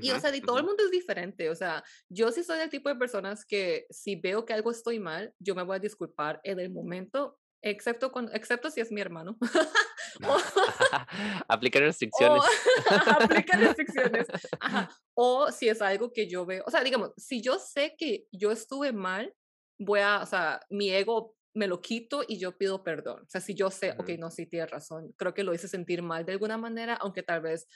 [0.01, 2.69] Y, o sea, y todo el mundo es diferente, o sea, yo sí soy el
[2.71, 6.39] tipo de personas que si veo que algo estoy mal, yo me voy a disculpar
[6.43, 9.37] en el momento, excepto, cuando, excepto si es mi hermano.
[10.27, 10.37] o,
[11.47, 12.43] Aplica o restricciones.
[13.07, 14.27] aplica restricciones.
[14.59, 14.89] Ajá.
[15.15, 18.51] O si es algo que yo veo, o sea, digamos, si yo sé que yo
[18.51, 19.33] estuve mal,
[19.79, 23.21] voy a, o sea, mi ego me lo quito y yo pido perdón.
[23.21, 25.67] O sea, si yo sé, ok, Ujú, no, sí tienes razón, creo que lo hice
[25.67, 27.67] sentir mal de alguna manera, aunque tal vez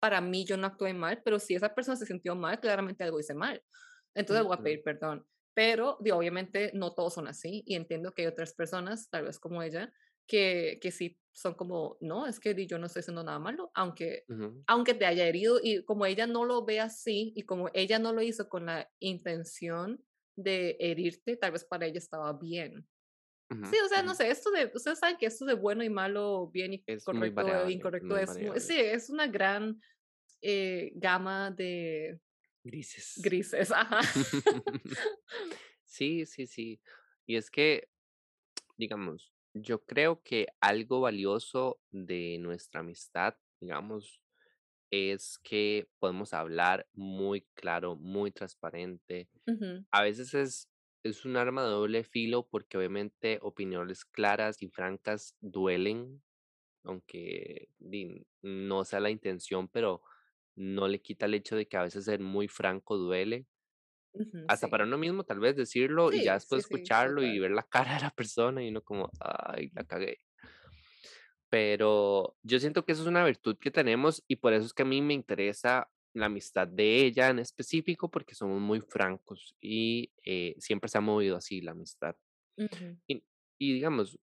[0.00, 3.20] para mí yo no actué mal, pero si esa persona se sintió mal, claramente algo
[3.20, 3.62] hice mal.
[4.14, 5.24] Entonces voy a pedir perdón.
[5.54, 9.38] Pero, digo, obviamente, no todos son así y entiendo que hay otras personas, tal vez
[9.38, 9.92] como ella,
[10.26, 14.28] que, que sí son como, no, es que yo no estoy haciendo nada malo, aunque,
[14.28, 17.98] ujú, aunque te haya herido y como ella no lo ve así y como ella
[17.98, 20.04] no lo hizo con la intención
[20.36, 22.88] de herirte, tal vez para ella estaba bien.
[23.62, 26.48] Sí, o sea, no sé, esto de, ustedes saben que esto de bueno y malo,
[26.52, 29.80] bien y Es correcto e variable, incorrecto es, sí, es una gran
[30.42, 32.20] eh, gama de
[32.64, 33.20] Grises.
[33.22, 34.00] grises, ajá.
[35.84, 36.80] Sí, sí, sí.
[37.26, 37.88] Y es que,
[38.78, 44.22] digamos, yo creo que algo valioso de nuestra amistad, digamos,
[44.90, 49.28] es que podemos hablar muy claro, muy transparente.
[49.90, 50.70] A veces es,
[51.02, 56.22] es un arma de doble filo porque obviamente opiniones claras y francas duelen,
[56.84, 57.68] aunque
[58.42, 60.02] no sea la intención, pero
[60.56, 63.46] no le quita el hecho de que a veces ser muy franco duele.
[64.46, 67.62] Hasta para uno mismo tal vez decirlo y ya después sí, escucharlo y ver la
[67.62, 70.18] cara de la persona y uno como, ay, la cagué.
[71.48, 74.82] Pero yo siento que eso es una virtud que tenemos y por eso es que
[74.82, 80.12] a mí me interesa la amistad de ella en específico porque somos muy francos y
[80.24, 82.14] eh, siempre se ha movido así la amistad.
[83.06, 83.24] Y,
[83.58, 84.18] y digamos,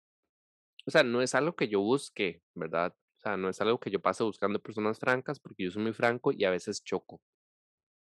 [0.85, 2.95] o sea, no es algo que yo busque, ¿verdad?
[3.27, 6.31] Sea, no es algo que yo pase buscando personas francas porque yo soy muy franco
[6.31, 7.21] y a veces choco.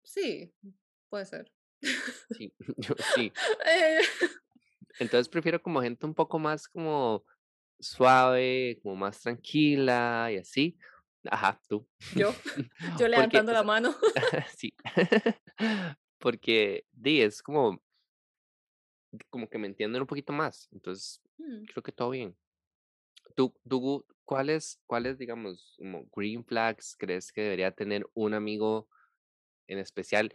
[0.05, 0.55] Sí,
[1.09, 1.53] puede ser.
[2.31, 3.33] Sí, yo sí.
[3.67, 4.03] Eh,
[5.01, 7.25] Entonces prefiero como gente un poco más como
[7.81, 10.79] suave, como más tranquila y así.
[11.29, 11.89] Ajá, tú.
[12.15, 12.31] yo,
[13.01, 13.97] yo levantando o la mano.
[14.57, 14.73] sí.
[16.19, 17.83] Porque, di, es como,
[19.29, 20.69] como que me entienden un poquito más.
[20.71, 22.35] Entonces, Mm, creo que todo bien.
[23.35, 28.89] ¿Tú, tú, cuáles, cuáles, digamos, como green flags crees que debería tener un amigo
[29.69, 30.35] en especial?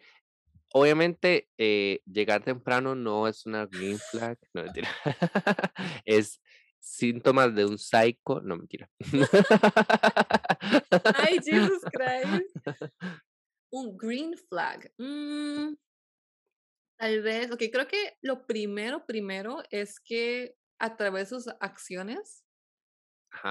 [0.73, 4.89] Obviamente, eh, llegar temprano no es una green flag, no mentira.
[6.05, 6.41] Es
[6.79, 8.89] síntomas de un psycho, no mentira.
[11.15, 12.55] Ay, Jesus Christ.
[13.69, 14.91] Un green flag.
[14.97, 15.75] Mm,
[16.97, 22.43] tal vez, ok, creo que lo primero, primero es que a través de sus acciones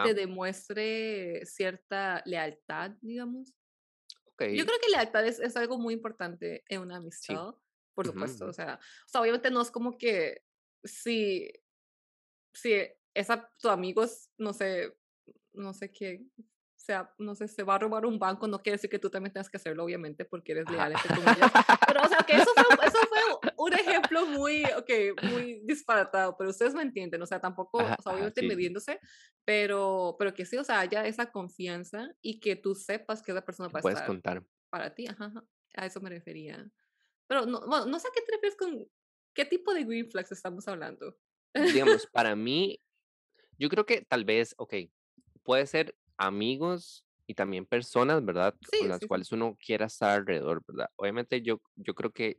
[0.01, 3.55] te Ajá, demuestre cierta lealtad, digamos.
[4.53, 7.37] Yo okey, creo que lealtad es, es algo muy importante en una sí.
[7.37, 7.55] amistad,
[7.95, 8.47] por Ujú, supuesto.
[8.47, 8.53] O ujú.
[8.53, 10.43] sea, o sea, obviamente no es como que
[10.85, 11.51] si,
[12.53, 12.75] si
[13.15, 14.97] esa tu amigo es, no sé,
[15.53, 16.27] no sé qué,
[16.77, 19.33] sea, no sé, se va a robar un banco, no quiere decir que tú también
[19.33, 20.93] tengas que hacerlo, obviamente, porque eres leal.
[21.87, 22.80] Pero, o sea, que eso fue, fue
[23.71, 24.91] un ejemplo muy, ok,
[25.23, 29.01] muy disparatado, pero ustedes me entienden, o sea, tampoco, Ajá, o sea, obviamente sí, midiéndose,
[29.45, 33.45] pero, pero que sí, o sea, haya esa confianza y que tú sepas que esa
[33.45, 34.45] persona va a puedes estar contar.
[34.71, 35.45] para ti, ajá, ajá,
[35.77, 36.71] a eso me refería.
[37.29, 38.87] Pero no, bueno, no sé a qué te refieres con,
[39.35, 41.19] ¿qué tipo de green flags estamos hablando?
[41.57, 42.81] Digamos, para mí,
[43.59, 44.93] yo creo que tal vez, okey,
[45.45, 48.57] puede ser amigos y también personas, ¿verdad?
[48.77, 49.09] Con Sí, las sí, sí.
[49.09, 50.89] cuales uno quiera estar alrededor, ¿verdad?
[50.97, 52.39] Obviamente, yo yo creo que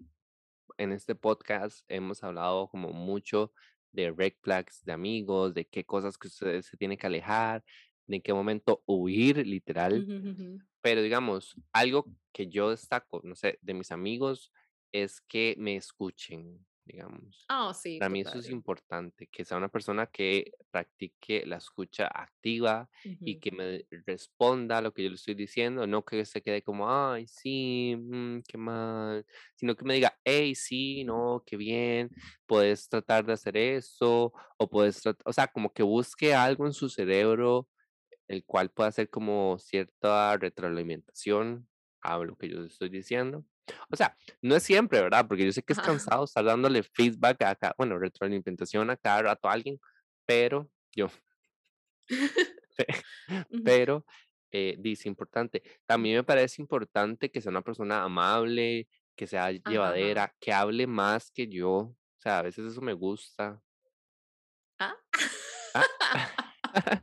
[0.77, 3.53] en este podcast hemos hablado como mucho
[3.91, 7.63] de red flags de amigos, de qué cosas que ustedes se tienen que alejar,
[8.07, 10.62] de en qué momento huir, literal.
[10.81, 14.51] Pero digamos, algo que yo destaco, no sé, de mis amigos
[14.91, 17.49] es que me escuchen, digamos.
[17.49, 22.08] Ah, sí, Para mí eso es importante, que sea una persona que practique la escucha
[22.08, 22.89] activa
[23.23, 26.63] y que me responda a lo que yo le estoy diciendo, no que se quede
[26.63, 29.25] como, ay, sí, mm, qué mal,
[29.56, 32.12] sino que me diga, hey, sí, no, qué bien,
[32.47, 36.73] puedes tratar de hacer eso, o puedes, trat-", o sea, como que busque algo en
[36.73, 37.69] su cerebro
[38.27, 41.67] el cual pueda hacer como cierta retroalimentación
[42.01, 43.45] a lo que yo les estoy diciendo.
[43.89, 45.28] O sea, no es siempre, ¿verdad?
[45.28, 45.89] Porque yo sé que es Ajá.
[45.89, 49.80] cansado estar dándole feedback a cada, bueno, retroalimentación a cada rato a alguien,
[50.26, 51.10] pero yo,
[53.65, 54.06] pero
[54.52, 55.63] eh, dice importante.
[55.86, 59.69] También me parece importante que sea una persona amable, que sea Ajá, ajá.
[59.69, 61.71] llevadera, que hable más que yo.
[61.71, 63.62] O sea, a veces eso me gusta.
[64.80, 64.95] ¿Ah?
[65.74, 65.86] Ah,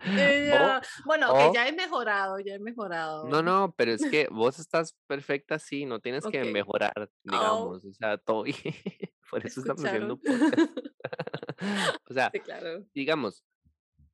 [0.60, 3.28] O, Bueno, o, ya he mejorado, ya he mejorado.
[3.28, 6.52] no, no, pero es que vos estás perfecta así, no tienes que Ok.
[6.52, 8.44] mejorar, Oh, digamos, o sea, todo.
[9.30, 10.18] Por eso estamos haciendo escucharon.
[10.18, 10.62] podcast.
[12.08, 12.84] O sea, Sí, claro.
[12.94, 13.44] digamos,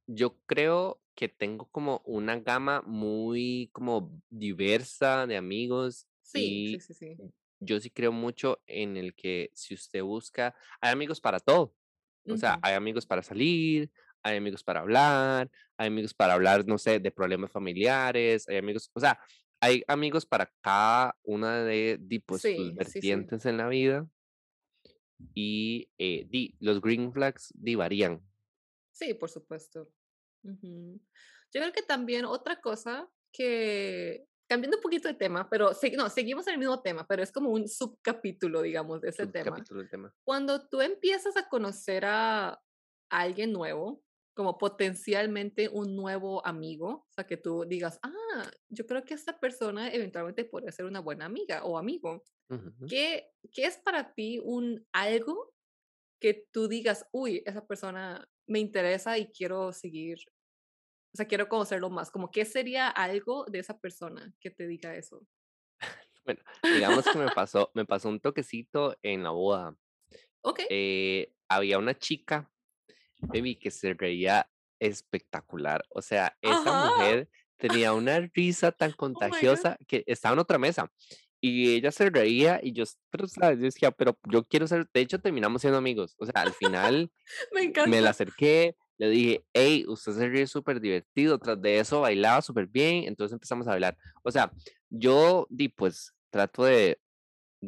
[0.06, 6.80] yo creo que tengo como una gama muy como diversa de amigos Sí, sí, y
[6.80, 7.16] sí, sí.
[7.60, 11.74] yo sí creo mucho en el que si usted busca, hay amigos para todo.
[12.28, 12.60] O sea, Ujú.
[12.62, 13.90] hay amigos para salir,
[14.24, 18.90] hay amigos para hablar, hay amigos para hablar, no sé, de problemas familiares, hay amigos,
[18.94, 19.20] o sea,
[19.60, 22.74] hay amigos para cada una de, di, pues, sus Sí, sí, sí.
[22.74, 24.08] vertientes en la vida
[25.34, 28.20] y eh, di, los green flags di, varían.
[28.92, 29.90] Sí, por supuesto.
[30.42, 31.00] Ujú.
[31.52, 36.08] Yo creo que también otra cosa que, cambiando un poquito de tema, pero sí, no,
[36.08, 39.56] seguimos en el mismo tema, pero es como un subcapítulo, digamos, de ese tema.
[39.56, 40.14] Subcapítulo del tema.
[40.24, 42.60] Cuando tú empiezas a conocer a
[43.10, 44.03] alguien nuevo,
[44.35, 49.38] como potencialmente un nuevo amigo, o sea, que tú digas, ah, yo creo que esta
[49.38, 52.23] persona eventualmente podría ser una buena amiga o amigo.
[52.51, 52.87] Ujú.
[52.88, 55.55] ¿Qué, qué es para ti un algo
[56.20, 60.18] que tú digas, uy, esa persona me interesa y quiero seguir,
[61.14, 62.11] o sea, quiero conocerlo más?
[62.11, 65.27] Como, ¿qué sería algo de esa persona que te diga eso?
[66.25, 66.42] Bueno,
[66.73, 69.77] digamos que me pasó, me pasó un toquecito en la boda.
[70.40, 70.61] Ok.
[70.70, 72.51] Eh, había una chica,
[73.32, 75.84] baby, que se reía espectacular.
[75.90, 76.90] O sea, esa Ajá.
[76.90, 80.90] mujer tenía una risa tan Oh contagiosa que estaba en otra mesa
[81.40, 83.58] y ella se reía y yo, pero, ¿sabes?
[83.58, 86.14] Yo decía, pero yo quiero ser, de hecho terminamos siendo amigos.
[86.18, 87.12] O sea, al final
[87.52, 92.00] Me me la acerqué, le dije, hey, usted se ríe súper divertido, tras de eso
[92.00, 93.94] bailaba súper bien, entonces empezamos a bailar.
[94.22, 94.52] O sea,
[94.88, 96.98] yo di, pues trato de,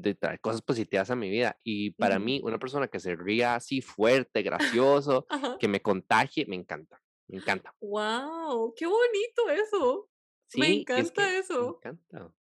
[0.03, 3.55] de traer cosas positivas a mi vida y para mí una persona que se ría
[3.57, 5.27] así fuerte, gracioso,
[5.59, 7.75] que me contagie, me encanta, me encanta.
[7.81, 10.11] Wow, qué bonito eso.
[10.55, 11.69] Me y es que encanta me eso.
[11.69, 12.35] encanta.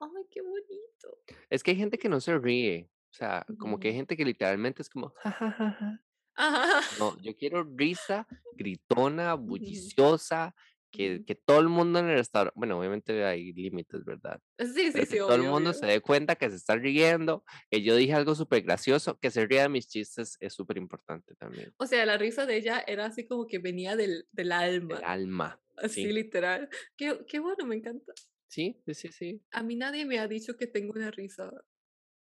[0.00, 1.18] Ay, qué bonito.
[1.50, 4.24] Es que hay gente que no se ríe, o sea, como que hay gente que
[4.24, 5.98] literalmente es como, "Ja, ja, ja, ja".
[6.36, 6.80] Ajá.
[6.90, 10.54] No, yo quiero risa, gritona, bulliciosa,
[10.92, 14.40] que, que todo el mundo en el restaurante, bueno, obviamente hay límites, ¿verdad?
[14.58, 15.94] Sí, sí, Pero que sí, todo el obvio, mundo se obvio.
[15.94, 19.62] dé cuenta que se está riendo, que yo dije algo súper gracioso, que se ría
[19.62, 21.74] de mis chistes es súper importante también.
[21.78, 24.98] O sea, la risa de ella era así como que venía del, del El alma,
[25.04, 26.12] alma, así sí.
[26.12, 26.68] literal.
[26.96, 28.12] Qué, qué bueno, me encanta.
[28.48, 29.42] Sí, sí, sí, sí.
[29.50, 31.50] A mí nadie me ha dicho que tengo una risa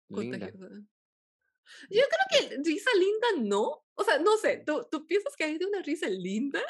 [0.10, 0.40] Linda.
[0.50, 0.82] contagiosa.
[1.90, 3.84] Yo creo que risa linda no.
[3.96, 6.62] O sea, no sé, ¿tú, tú piensas que hay de una risa linda?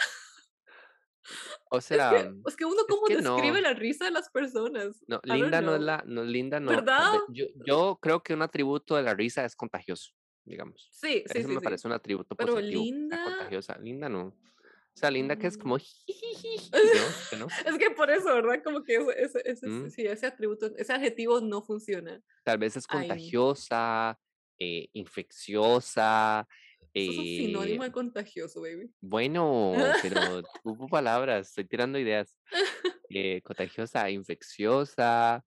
[1.70, 3.62] O Es que, sea, es que uno es cómo que describe no.
[3.62, 5.04] la risa de las personas.
[5.08, 6.72] No, I linda no es la, no, linda no.
[6.72, 7.12] ¿Verdad?
[7.30, 10.12] Yo, yo creo que un atributo de la risa es contagioso,
[10.44, 10.88] digamos.
[10.92, 11.64] Sí, sí, Eso sí, me sí.
[11.64, 13.24] parece un atributo Pero positivo, sea linda.
[13.24, 13.78] contagiosa.
[13.80, 14.28] Linda no.
[14.28, 16.72] O sea, linda que es mm, como jijijiji,
[17.38, 17.48] ¿no?
[17.66, 18.62] Es que por eso, ¿verdad?
[18.64, 22.22] Como que ese, ese, ese- Mm, sí, ese atributo, ese adjetivo no funciona.
[22.46, 24.18] Tal vez es contagiosa,
[24.58, 26.48] eh, infecciosa.
[26.96, 28.92] Eso es un eh, sinónimo de contagioso, baby.
[29.02, 30.20] bueno, pero
[30.64, 32.38] hubo palabras, estoy tirando ideas.
[33.10, 35.44] eh, contagiosa, infecciosa,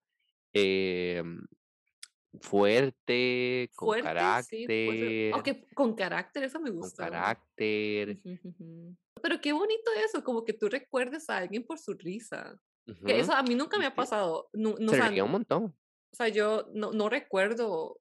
[0.52, 1.40] em,
[2.40, 7.06] fuerte, con Fuerte, sí, carácter, Aunque con carácter, eso me con gusta.
[7.06, 8.18] carácter.
[8.24, 8.96] Ujú, ujú.
[9.22, 12.56] Pero qué bonito eso, como que tú recuerdes a alguien por su risa.
[13.06, 14.48] Que eso a mí nunca me ha pasado.
[14.52, 15.64] No, no, o se sea, un montón.
[15.64, 18.00] o sea, yo no, no recuerdo,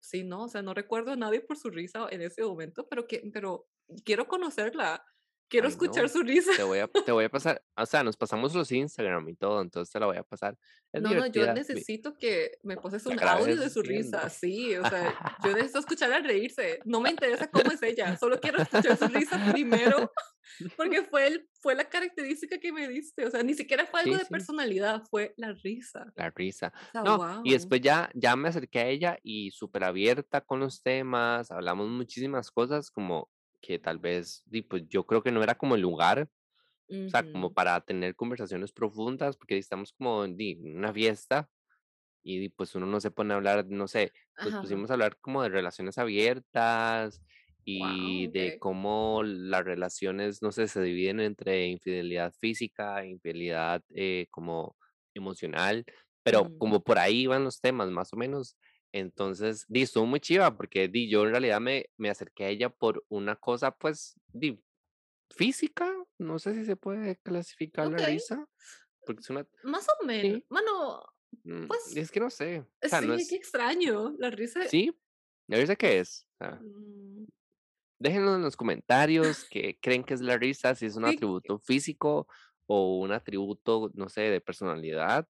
[0.00, 3.06] sí, no, o sea, no recuerdo a nadie por su risa en ese momento, pero
[3.06, 3.68] que, pero
[4.04, 5.04] quiero conocerla,
[5.50, 6.08] quiero Ay, escuchar no.
[6.08, 6.52] su risa.
[6.56, 9.60] Te voy a, te voy a pasar, o sea, nos pasamos los Instagram y todo,
[9.60, 10.56] entonces te la voy a pasar.
[10.92, 14.18] Es No, no, yo necesito que me pases un audio de su riendo.
[14.18, 16.78] risa, sí, o sea, yo necesito escucharla reírse.
[16.86, 20.10] No me interesa cómo es ella, solo quiero escuchar su risa primero
[20.76, 24.14] Porque fue el fue la característica que me diste, o sea, ni siquiera fue algo
[24.14, 26.12] Sí, de sí, personalidad, fue la risa.
[26.16, 26.72] la risa.
[26.88, 30.58] O sea, No, y después ya, ya me acerqué a ella y súper abierta con
[30.60, 33.30] los temas, hablamos muchísimas cosas como
[33.60, 36.30] que tal vez, di, pues yo creo que no era como el lugar,
[37.06, 40.36] o sea, como para tener conversaciones profundas, porque estamos como en
[40.78, 41.50] una fiesta
[42.22, 45.18] y pues uno no se pone a hablar, no sé, nos Ajá, pusimos a hablar
[45.20, 47.22] como de relaciones abiertas
[47.64, 48.58] y Guau, de okey.
[48.58, 54.76] cómo las relaciones, no sé, se dividen entre infidelidad física, infidelidad eh, como
[55.14, 55.84] emocional,
[56.22, 58.56] pero como por ahí van los temas, más o menos.
[58.92, 62.70] Entonces, di, estuvo muy chiva, porque di, yo en realidad me, me acerqué a ella
[62.70, 64.62] por una cosa, pues, di,
[65.30, 68.46] física, no sé si se puede clasificar la risa,
[69.04, 70.40] porque es una, más o menos.
[70.40, 71.02] sí, Bueno,
[71.44, 74.60] Mm, pues, es que no sé, o sea, no sí, qué es extraño, la risa
[74.64, 74.92] sí,
[75.46, 76.26] ¿la risa qué es?
[76.60, 77.26] Mm,
[77.98, 81.58] Déjenlo en los comentarios qué creen que es la risa, si es un Sí, atributo
[81.58, 82.26] físico
[82.66, 85.28] o un atributo, no sé, de personalidad.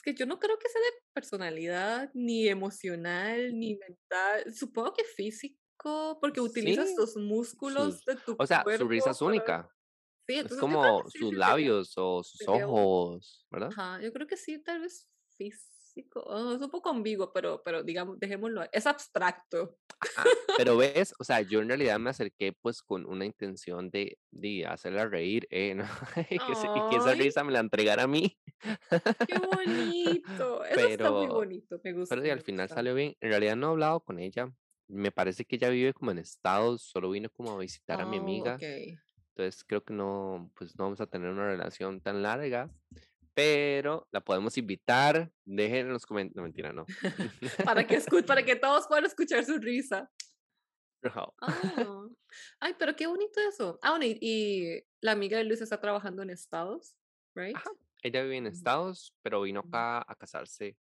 [0.00, 4.54] Es que yo no creo que sea de personalidad, ni emocional, ni mental.
[4.54, 9.22] Supongo que físico, porque utilizas Sí, tus músculos de tu o sea, su risa es
[9.22, 9.70] para única.
[10.28, 13.76] sí, Es entonces creo como sus sería labios o sus ojos, ¿verdad?
[13.76, 15.76] ajá, yo creo que sí, tal vez físico,
[16.28, 19.78] ah, es un poco ambiguo, pero pero digamos, dejémoslo es abstracto.
[19.98, 24.18] Ajá, pero ves, o sea, yo en realidad me acerqué pues con una intención de,
[24.30, 25.84] de hacerla reír, eh, ¿no?
[26.30, 28.38] Y que, y que esa risa me la entregara a mí,
[29.26, 30.64] qué bonito.
[30.64, 32.70] Eso está muy pero, bonito, me pero gusta, sí, al final gusta.
[32.70, 33.16] salió bien.
[33.20, 34.54] En realidad no he hablado con ella.
[34.88, 38.16] Me parece que ella vive como en Estados, solo vino como a visitar a mi
[38.16, 38.64] Oh, amiga.
[38.64, 39.00] okey.
[39.36, 42.70] Entonces creo que no, pues no vamos a tener una relación tan larga,
[43.34, 45.32] pero la podemos invitar.
[45.44, 46.90] Dejen en los comentarios, no mentira, no.
[47.64, 50.10] Para que escu para que todos puedan escuchar su risa.
[51.02, 51.34] No.
[51.42, 52.06] Ah.
[52.60, 53.78] Ay, pero qué bonito eso.
[53.82, 56.96] Ah, bueno, y y la amiga de Luis está trabajando en Estados,
[57.34, 57.62] ¿right?
[57.62, 57.70] Ajá,
[58.02, 60.78] ella vive en Estados, pero vino acá a casarse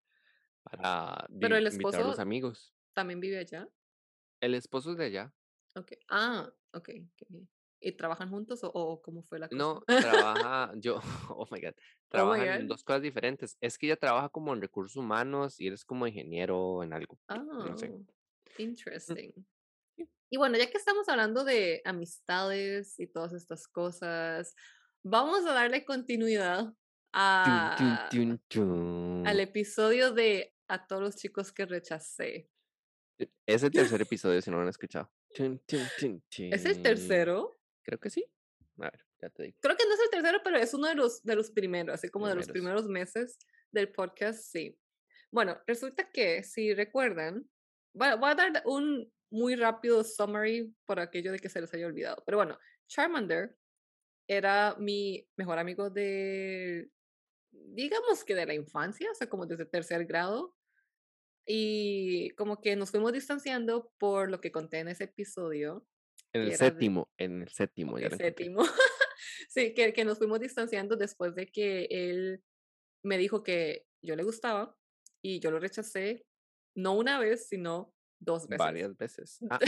[0.62, 2.74] para Pero el invitar a los esposo amigos.
[2.95, 3.68] también vive allá.
[4.43, 5.34] El esposo es de allá.
[5.76, 5.99] Okey.
[6.09, 7.49] Ah, okey, okey.
[7.82, 9.58] ¿Y trabajan juntos o o cómo fue la cosa?
[9.58, 11.74] No, trabaja, yo, oh my God,
[12.10, 13.56] Oh trabajan en dos cosas diferentes.
[13.60, 17.18] Es que ella trabaja como en recursos humanos y él es como ingeniero en algo,
[17.58, 17.88] no sé.
[17.88, 18.06] Mm,
[18.58, 19.32] interesting.
[20.30, 24.54] Y bueno, ya que estamos hablando de amistades y todas estas cosas,
[25.02, 26.74] vamos a darle continuidad
[27.42, 29.24] tun, a tun, tun.
[29.24, 32.50] al episodio de A todos los chicos que rechacé.
[33.18, 35.10] E- Es el tercer episodio, si no lo han escuchado.
[36.50, 37.61] ¿Es el tercero?
[37.82, 38.24] Creo que sí.
[38.78, 39.58] A ver, ya te digo.
[39.60, 42.08] Creo que no es el tercero, pero es uno de los, de los primeros, así
[42.08, 42.82] como de los Primeros.
[42.84, 43.38] primeros meses
[43.70, 44.78] del podcast, sí.
[45.30, 47.48] Bueno, resulta que, si recuerdan,
[47.94, 51.86] voy voy a dar un muy rápido summary por aquello de que se les haya
[51.86, 52.22] olvidado.
[52.26, 53.56] Pero bueno, Charmander
[54.28, 56.90] era mi mejor amigo de,
[57.50, 60.54] digamos que de la infancia, o sea, como desde tercer grado.
[61.44, 65.84] Y como que nos fuimos distanciando por lo que conté en ese episodio,
[66.32, 68.26] En el era de, séptimo, en el séptimo, ya ok, lo encontré.
[68.28, 68.62] séptimo.
[69.48, 72.42] Sí, que, que nos fuimos distanciando después de que él
[73.04, 74.76] me dijo que yo le gustaba
[75.22, 76.26] y yo lo rechacé,
[76.74, 78.58] no una vez, sino dos veces.
[78.58, 79.38] Varias veces.
[79.50, 79.58] Ah,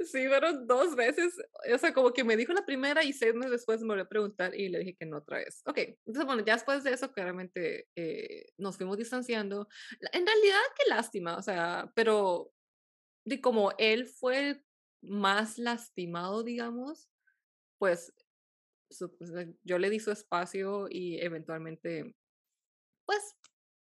[0.00, 1.34] Sí, fueron dos veces.
[1.72, 4.08] O sea, como que me dijo la primera y seis meses después me volvió a
[4.08, 5.62] preguntar y le dije que no otra vez.
[5.66, 9.68] Ok, entonces bueno, ya después de eso claramente eh, nos fuimos distanciando.
[10.12, 12.52] En realidad, qué lástima, o sea, pero
[13.26, 14.64] de como él fue el
[15.08, 17.08] más lastimado, digamos,
[17.78, 18.12] pues
[19.18, 22.14] pues, eh, yo le di su espacio y eventualmente,
[23.04, 23.36] pues,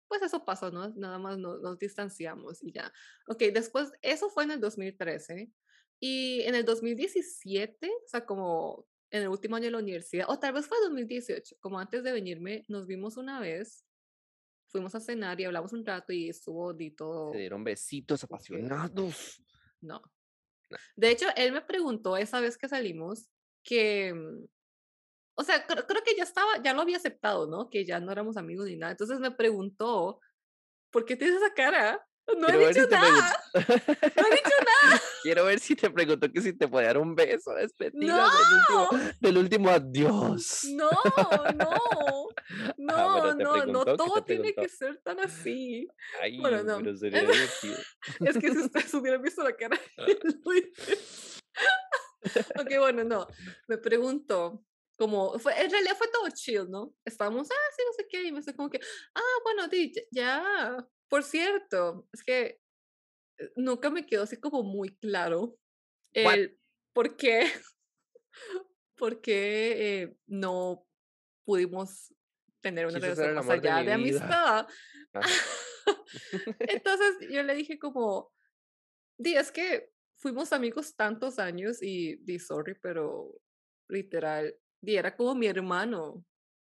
[0.07, 0.89] pues eso pasó, ¿no?
[0.95, 2.91] Nada más no- nos distanciamos y ya.
[3.27, 5.51] Ok, después, eso fue en el 2013
[5.99, 10.39] y en el 2017, o sea, como en el último año de la universidad, o
[10.39, 13.85] tal vez fue 2018, como antes de venirme, nos vimos una vez,
[14.67, 16.93] fuimos a cenar y hablamos un rato y estuvo de
[17.31, 19.41] se dieron besitos apasionados.
[19.81, 20.01] no.
[20.95, 23.29] De hecho, él me preguntó esa vez que salimos
[23.63, 24.45] que, mm,
[25.35, 27.69] o sea, creo que ya estaba, ya lo había aceptado, ¿no?
[27.69, 28.91] Que ya no éramos amigos ni nada.
[28.91, 30.19] Entonces me preguntó,
[30.91, 32.05] ¿por qué tienes esa cara?
[32.37, 35.01] No he Quiero dicho si nada, no he dicho nada.
[35.21, 38.87] Quiero ver si te preguntó que si te podía dar un beso despedida No, del
[38.89, 40.61] último, del último adiós.
[40.73, 40.89] no,
[41.55, 42.27] no,
[42.89, 45.87] Ah, no, no, no preguntó, ¿qué te todo tiene que ser tan así.
[46.21, 46.77] Ay, Bueno, no.
[46.79, 47.77] pero sería divertido.
[48.21, 51.41] Es que si ustedes hubieran visto la cara de Luis.
[52.59, 53.27] Ok, bueno, no.
[53.67, 54.63] Me preguntó,
[54.97, 56.93] como, fue, en realidad fue todo chill, ¿no?
[57.05, 58.79] Estábamos, ah, sí, no sé qué, y me dice como que,
[59.13, 60.75] ah, bueno, di, ya.
[61.09, 62.61] Por cierto, es que
[63.37, 65.57] eh, nunca me quedó así como muy claro
[66.13, 66.59] el
[66.93, 67.41] por qué,
[68.97, 70.87] por qué eh, no
[71.45, 72.13] pudimos
[72.61, 74.67] tener una relación el más de allá de amistad.
[76.59, 78.33] Entonces yo le dije como,
[79.17, 83.39] di, es que fuimos amigos tantos años y di, sorry, pero
[83.89, 86.25] literal, di, era como mi hermano.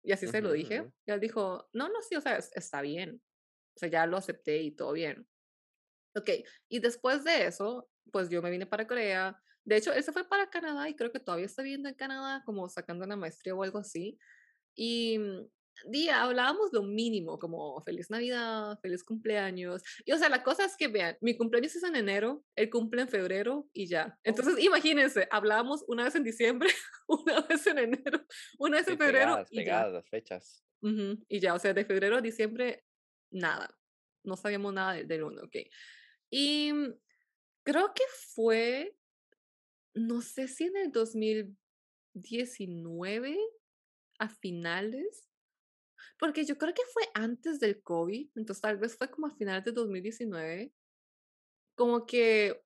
[0.03, 0.75] Y así se lo dije.
[1.05, 3.21] Y él dijo, no, no, sí, o sea, es- está bien.
[3.79, 5.25] O sea, ya lo acepté y todo bien.
[6.13, 6.29] Ok,
[6.67, 9.41] y después de eso, pues yo me vine para Corea.
[9.63, 12.43] De hecho, él se fue para Canadá y creo que todavía está viviendo en Canadá,
[12.45, 14.19] como sacando una maestría o algo así.
[14.75, 15.47] Y mm,
[15.91, 19.81] día hablábamos lo mínimo, como feliz Navidad, feliz cumpleaños.
[20.03, 23.03] Y o sea, la cosa es que vean, mi cumpleaños es en enero, él cumple
[23.03, 24.13] en febrero y ya.
[24.13, 26.69] Oh, Entonces, imagínense, hablábamos una vez en diciembre,
[27.07, 28.25] una vez en enero,
[28.57, 29.63] una vez sí, en febrero pegadas, y ya.
[29.63, 30.65] pegadas las fechas.
[30.81, 32.83] Ujú, Y ya, o sea, de febrero a diciembre,
[33.31, 33.69] nada.
[34.23, 35.55] No sabíamos nada de- del uno, ok.
[36.31, 36.93] Y mm,
[37.63, 38.03] creo que
[38.35, 38.95] fue
[39.93, 43.37] no sé si en el 2019,
[44.19, 45.29] a finales,
[46.17, 49.63] porque yo creo que fue antes del COVID, entonces tal vez fue como a finales
[49.65, 50.73] de 2019,
[51.75, 52.61] como que,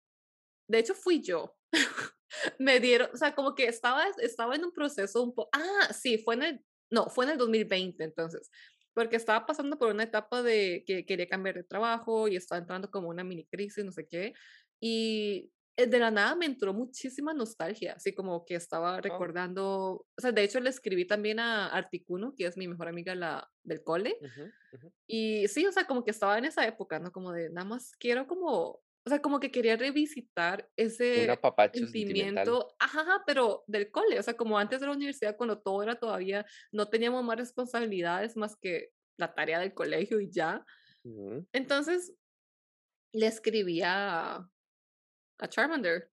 [0.68, 1.58] de hecho fui yo.
[2.60, 6.18] Me dieron, o sea, como que estaba, estaba en un proceso un poco, ah, sí,
[6.18, 8.50] fue en el, no, fue en el 2020 entonces,
[8.94, 12.90] porque estaba pasando por una etapa de que quería cambiar de trabajo y estaba entrando
[12.92, 14.34] como una mini crisis, no sé qué,
[14.80, 20.06] y eh, de la nada me entró muchísima nostalgia, así como que estaba Oh, recordando,
[20.16, 23.50] o sea, de hecho le escribí también a Articuno, que es mi mejor amiga la,
[23.64, 24.94] del cole, ujú.
[25.08, 27.12] y sí, o sea, como que estaba en esa época, ¿no?
[27.12, 32.46] Como de nada más quiero como, o sea, como que quería revisitar ese apapacho sentimental.
[32.46, 35.96] sentimiento, ajá, pero del cole, o sea, como antes de la universidad, cuando todo era
[35.96, 40.66] todavía, no teníamos más responsabilidades más que la tarea del colegio y ya.
[41.04, 41.46] Ujú.
[41.54, 42.14] Entonces
[43.14, 44.38] le escribí a,
[45.40, 46.10] a Charmander,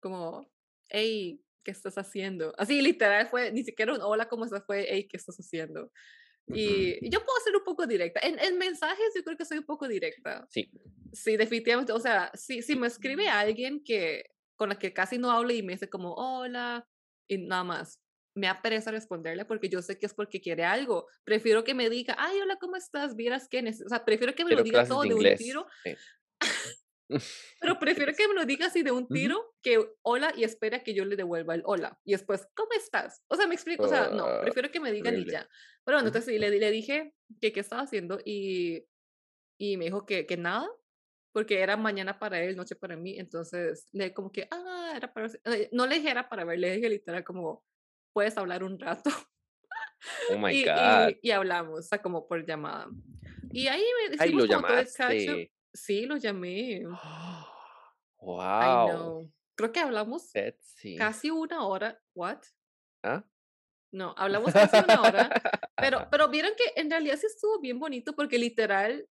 [0.00, 0.50] como,
[0.88, 2.54] hey, ¿qué estás haciendo?
[2.56, 4.64] Así literal fue, ni siquiera un hola, ¿cómo estás?
[4.66, 5.92] Fue, hey, ¿qué estás haciendo?
[6.54, 8.20] Y yo puedo ser un poco directa.
[8.22, 10.46] En, en mensajes yo creo que soy un poco directa.
[10.50, 10.70] Sí.
[11.12, 11.92] Sí, definitivamente.
[11.92, 14.24] O sea, si, si me escribe alguien que
[14.56, 16.86] con la que casi no hablo y me dice como hola
[17.28, 18.00] y nada más,
[18.34, 21.06] me apetece responderle porque yo sé que es porque quiere algo.
[21.24, 23.16] Prefiero que me diga, ay, hola, ¿cómo estás?
[23.16, 23.86] Vieras que neces-".
[23.86, 25.94] O sea, prefiero que me lo Quiero diga todo de de un tiro Sí.
[27.60, 30.94] pero prefiero que me lo diga así de un tiro que hola y espera que
[30.94, 31.98] yo le devuelva el hola.
[32.04, 33.22] Y después, ¿cómo estás?
[33.28, 35.32] O sea, me explico, o sea, no, Ah, prefiero que me digan y horrible.
[35.32, 35.48] ya.
[35.84, 38.86] Pero bueno, entonces sí, le, le dije que qué estaba haciendo y,
[39.58, 40.68] y me dijo que, que nada,
[41.32, 43.18] porque era mañana para él, noche para mí.
[43.18, 45.28] Entonces le como que, ah, era para...
[45.44, 47.64] eh, No le dije era para ver, le dije literal como,
[48.12, 49.10] puedes hablar un rato.
[50.30, 51.10] Oh my y, God.
[51.22, 52.88] y, y hablamos, o sea, como por llamada.
[53.52, 55.50] Y ahí me- Ay, lo llamaste.
[55.72, 56.82] Sí, lo llamé.
[56.82, 56.86] I
[58.18, 58.88] Wow.
[58.88, 59.32] know.
[59.56, 60.96] Creo que hablamos Sexy.
[60.96, 62.00] casi una hora.
[62.14, 62.38] ¿What?
[63.02, 63.24] ¿Ah?
[63.92, 65.30] No, hablamos casi una hora,
[65.76, 69.08] pero pero vieron que en realidad sí estuvo bien bonito porque literal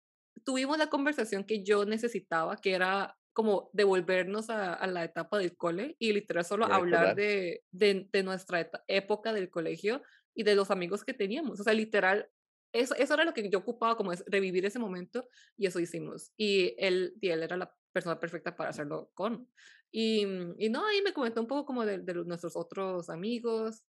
[0.44, 5.56] tuvimos la conversación que yo necesitaba, que era como devolvernos a a la etapa del
[5.56, 10.02] cole y literal solo hablar de de de nuestra época del colegio
[10.34, 11.60] y de los amigos que teníamos.
[11.60, 12.28] O sea, literal,
[12.72, 16.32] eso eso era lo que yo ocupaba, como es revivir ese momento y eso hicimos.
[16.36, 19.48] Y él y él era la persona perfecta para hacerlo con.
[19.90, 20.22] Y,
[20.58, 23.82] y no, ahí me comentó un poco como de de nuestros otros amigos,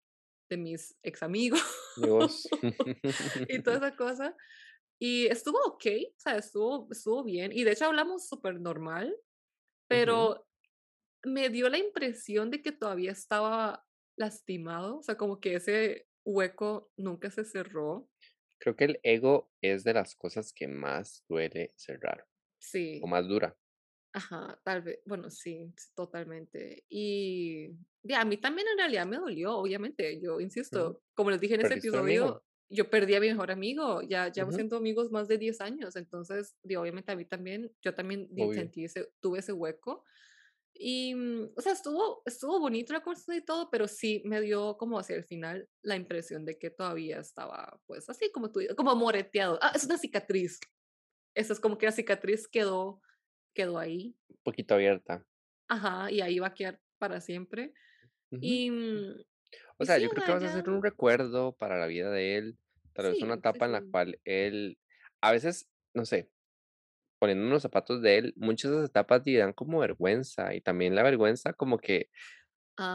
[0.48, 1.60] de mis ex amigos
[3.48, 4.36] y toda esa cosa.
[4.98, 7.52] Y estuvo okey, o sea, estuvo estuvo bien.
[7.52, 9.14] Y de hecho hablamos súper normal
[9.88, 10.46] pero
[11.24, 13.84] me dio la impresión de que todavía estaba
[14.16, 18.08] lastimado, o sea, como que ese hueco nunca se cerró.
[18.60, 22.26] Creo que el ego es de las cosas que más duele cerrar,
[23.00, 23.56] o Sí, más dura.
[24.12, 26.84] ajá, tal vez, bueno, sí, totalmente.
[26.88, 27.70] Y,
[28.02, 31.60] ya, a mí también en realidad me dolió, obviamente, yo insisto, como les dije en
[31.62, 34.56] ese episodio, yo perdí a mi mejor amigo, ya llevamos Ujú.
[34.56, 38.84] siendo amigos más de 10 años, entonces, di, obviamente a mí también, yo también sentí
[38.86, 40.04] ese tuve ese hueco.
[40.78, 44.76] Y, mm, o sea, estuvo estuvo bonito la conversación y todo, pero sí me dio
[44.78, 48.94] como hacia el final la impresión de que todavía estaba, pues, así como tú como
[48.96, 49.58] moreteado.
[49.62, 50.60] Ah, es una cicatriz.
[51.34, 53.00] Eso es como que la cicatriz quedó
[53.54, 54.16] quedó ahí.
[54.30, 55.26] Un poquito abierta.
[55.68, 57.72] Ajá, y ahí va a quedar para siempre.
[58.30, 58.40] Ujú.
[58.40, 59.22] Y, mm,
[59.78, 61.78] O y sea, sí, yo o creo que vas a ya ser un recuerdo para
[61.78, 62.58] la vida de él,
[62.92, 63.82] tal vez una sí, sí, etapa en la sí.
[63.82, 64.78] cual él,
[65.20, 66.30] a veces, no sé,
[67.26, 70.94] poniendo los zapatos de él, muchas de esas etapas te dan como vergüenza y también
[70.94, 72.10] la vergüenza como que,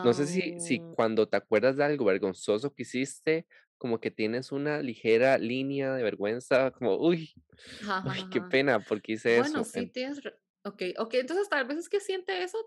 [0.04, 4.52] no sé si, si cuando te acuerdas de algo vergonzoso que hiciste, como que tienes
[4.52, 7.34] una ligera línea de vergüenza, como, uy,
[7.82, 8.44] ajá, uy, qué ajá.
[8.44, 9.66] pena, porque hice Bueno, eso?
[9.66, 10.22] sí En- tienes
[10.66, 12.58] okey, okey, entonces tal vez es que siente eso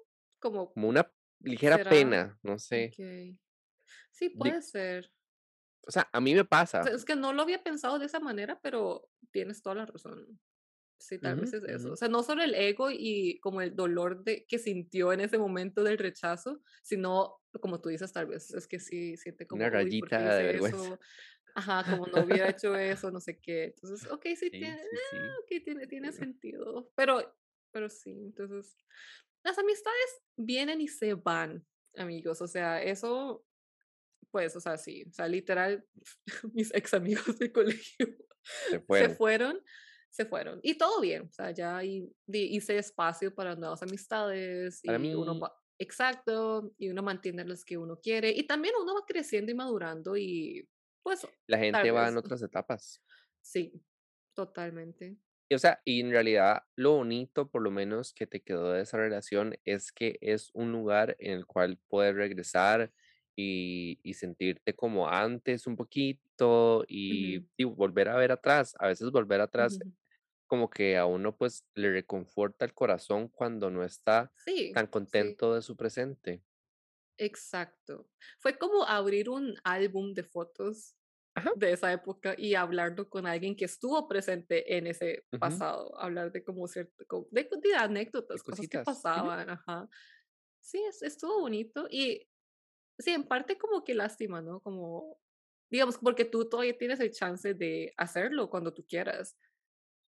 [0.40, 1.88] como, como una ligera ¿será?
[1.88, 2.98] pena, no sé.
[2.98, 3.40] Okey.
[4.12, 5.12] Sí, puede ser.
[5.86, 6.44] O sea, a mí me
[6.78, 6.94] O sea, pasa.
[6.94, 10.40] es que no lo había pensado de esa manera, pero tienes toda la razón.
[11.07, 11.90] Sí, tal vez Ujú, es eso.
[11.90, 11.92] ujú.
[11.92, 15.38] O sea, no solo el ego y como el dolor de que sintió en ese
[15.38, 19.70] momento del rechazo, sino, como tú dices, tal vez es que sí siente Una como,
[19.74, 20.90] uy, ¿por qué rayita de vergüenza.
[20.96, 20.98] eso?
[21.55, 23.64] Ajá, como no hubiera hecho eso, no sé qué.
[23.66, 25.36] Entonces, okey, sí Sí, tiene, sí, sí.
[25.36, 26.92] ah, okey, tiene tiene sentido.
[26.96, 27.36] Pero
[27.72, 28.76] pero sí, entonces,
[29.44, 32.40] las amistades vienen y se van, amigos.
[32.42, 33.46] O sea, eso
[34.30, 35.86] pues, o sea, sí, o sea, literal,
[36.55, 38.07] mis ex amigos de colegio
[38.68, 39.62] se se fueron.
[40.14, 40.60] Se fueron.
[40.62, 45.40] Y todo bien, o sea, ya hice espacio para nuevas amistades Para y uno mí,
[45.40, 49.56] va exacto, y uno mantiene las que uno quiere, y también uno va creciendo y
[49.56, 50.68] madurando y,
[51.02, 53.02] pues, la gente va en otras etapas.
[53.42, 53.72] sí,
[54.34, 55.16] totalmente.
[55.48, 58.82] Y, o sea, y en realidad lo bonito, por lo menos, que te quedó de
[58.82, 62.92] esa relación es que es un lugar en el cual puedes regresar
[63.36, 68.74] y, y sentirte como antes un poquito y, volver a ver atrás.
[68.78, 69.78] A veces volver atrás.
[70.47, 75.40] Como que a uno pues le reconforta el corazón cuando no está Sí, tan sí,
[75.40, 76.45] contento de su presente.
[77.18, 78.09] exacto.
[78.40, 80.97] Fue como abrir un álbum de fotos
[81.34, 81.55] Ajá.
[81.55, 86.45] de esa época y hablarlo con alguien que estuvo presente en ese pasado, hablar de
[86.45, 87.76] como cierto, como de, de
[88.32, 89.88] De anécdotas, cosas que pasaban, ajá.
[90.61, 92.28] Sí, es- estuvo bonito y
[92.99, 94.61] sí, en parte como que lástima, ¿no?
[94.61, 95.20] Como,
[95.70, 99.36] digamos, porque tú todavía tienes el chance de hacerlo cuando tú quieras,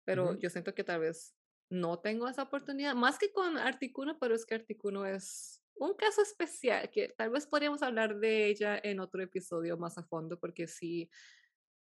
[0.08, 1.36] pero yo siento que tal vez
[1.68, 6.22] no tengo esa oportunidad, más que con Articuno, pero es que Articuno es un caso
[6.22, 10.66] especial, que tal vez podríamos hablar de ella en otro episodio más a fondo, porque
[10.66, 11.10] sí,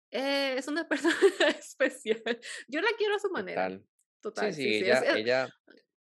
[0.10, 1.14] eh, es una persona
[1.60, 2.24] especial.
[2.68, 3.68] Yo la quiero a su manera.
[3.68, 3.86] Total.
[4.22, 5.50] Total, sí, sí, ella, es- ella,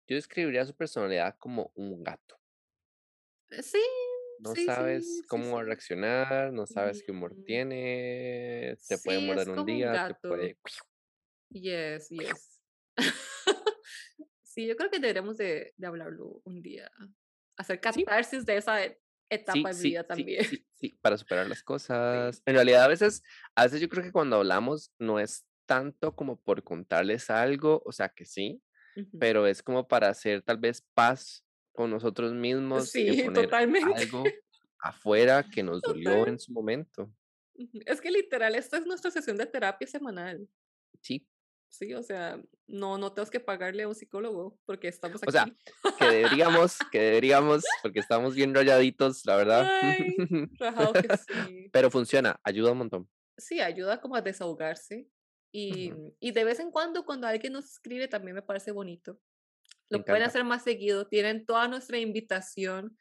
[0.06, 2.38] yo describiría su personalidad como un gato.
[3.62, 3.78] sí,
[4.40, 10.06] No sabes cómo reaccionar, no sabes qué humor Mm, tiene, te puede morder un día,
[10.06, 10.58] te puede...
[11.52, 12.60] Yes, yes.
[14.42, 16.90] Sí, yo creo que deberemos de, de hablarlo un día.
[17.56, 19.00] Hacer Sí, catarsis de esa e- sí,
[19.30, 20.44] etapa de sí, vida sí, también.
[20.44, 21.64] sí, sí, para superar las Sí.
[21.64, 22.42] cosas.
[22.44, 23.22] En realidad, a veces,
[23.54, 27.92] a veces yo creo que cuando hablamos no es tanto como por contarles algo, o
[27.92, 28.62] sea que sí,
[29.18, 33.94] pero es como para hacer tal vez paz con nosotros mismos y Sí, poner totalmente.
[33.94, 34.30] algo
[34.80, 37.10] afuera que nos dolió en su momento.
[37.86, 40.46] Es que literal, esta es nuestra sesión de terapia semanal.
[41.00, 41.26] Sí,
[41.72, 45.44] Sí, o sea, no, no tenemos que pagarle a un psicólogo porque estamos o sea,
[45.44, 45.56] aquí.
[45.98, 49.80] que deberíamos, que deberíamos, porque estamos bien rayaditos, la verdad.
[49.80, 50.14] Ay,
[50.58, 51.70] rajado que sí.
[51.72, 53.08] Pero funciona, ayuda un montón.
[53.38, 55.08] Sí, ayuda como a desahogarse.
[55.50, 59.18] Y, y de vez en cuando, cuando alguien nos escribe, también me parece bonito.
[59.88, 61.06] Lo pueden hacer más seguido.
[61.08, 62.98] Tienen toda nuestra invitación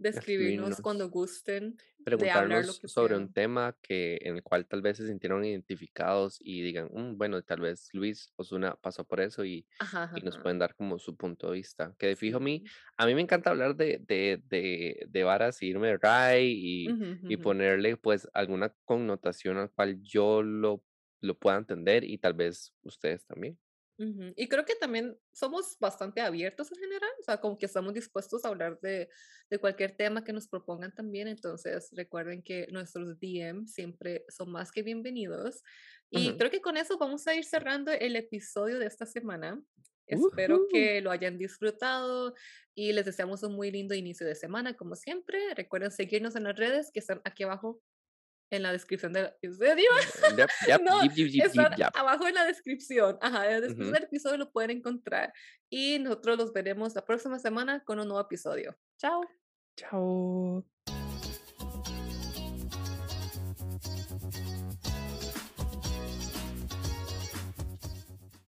[0.00, 3.16] de escribirnos cuando gusten, de preguntarnos que sobre sea.
[3.16, 7.42] un tema que, en el cual tal vez se sintieron identificados y digan, "Mm, bueno,
[7.42, 10.40] tal vez Luis Osuna pasó por eso y, Ajá, ajá, y nos ajá.
[10.40, 11.94] pueden dar como su punto de vista.
[11.98, 12.64] Que de fijo a mí,
[12.96, 16.96] a mí me encanta hablar de, de, de, de varas y irme de ray y,
[16.96, 20.84] Ujú, y ujú, ponerle pues alguna connotación al cual yo lo,
[21.20, 23.58] lo pueda entender y tal vez ustedes también.
[24.00, 24.32] Ujú.
[24.36, 28.44] Y creo que también somos bastante abiertos en general, o sea, como que estamos dispuestos
[28.44, 29.08] a hablar de,
[29.50, 31.28] de cualquier tema que nos propongan también.
[31.28, 35.62] Entonces, recuerden que nuestros DM siempre son más que bienvenidos.
[36.10, 36.38] Y Ujú.
[36.38, 39.62] creo que con eso vamos a ir cerrando el episodio de esta semana.
[40.06, 40.68] Espero Ujú.
[40.68, 42.34] que lo hayan disfrutado
[42.74, 45.54] y les deseamos un muy lindo inicio de semana, como siempre.
[45.54, 47.80] Recuerden seguirnos en las redes que están aquí abajo
[48.50, 49.88] en la descripción del episodio.
[50.36, 53.18] Yep, yep, No, yip, están abajo en la descripción.
[53.20, 53.94] Ajá, en la descripción Ujú.
[53.94, 55.32] del episodio lo pueden encontrar.
[55.70, 58.76] Y nosotros los veremos la próxima semana con un nuevo episodio.
[58.98, 59.22] Chao.
[59.76, 60.99] Chao.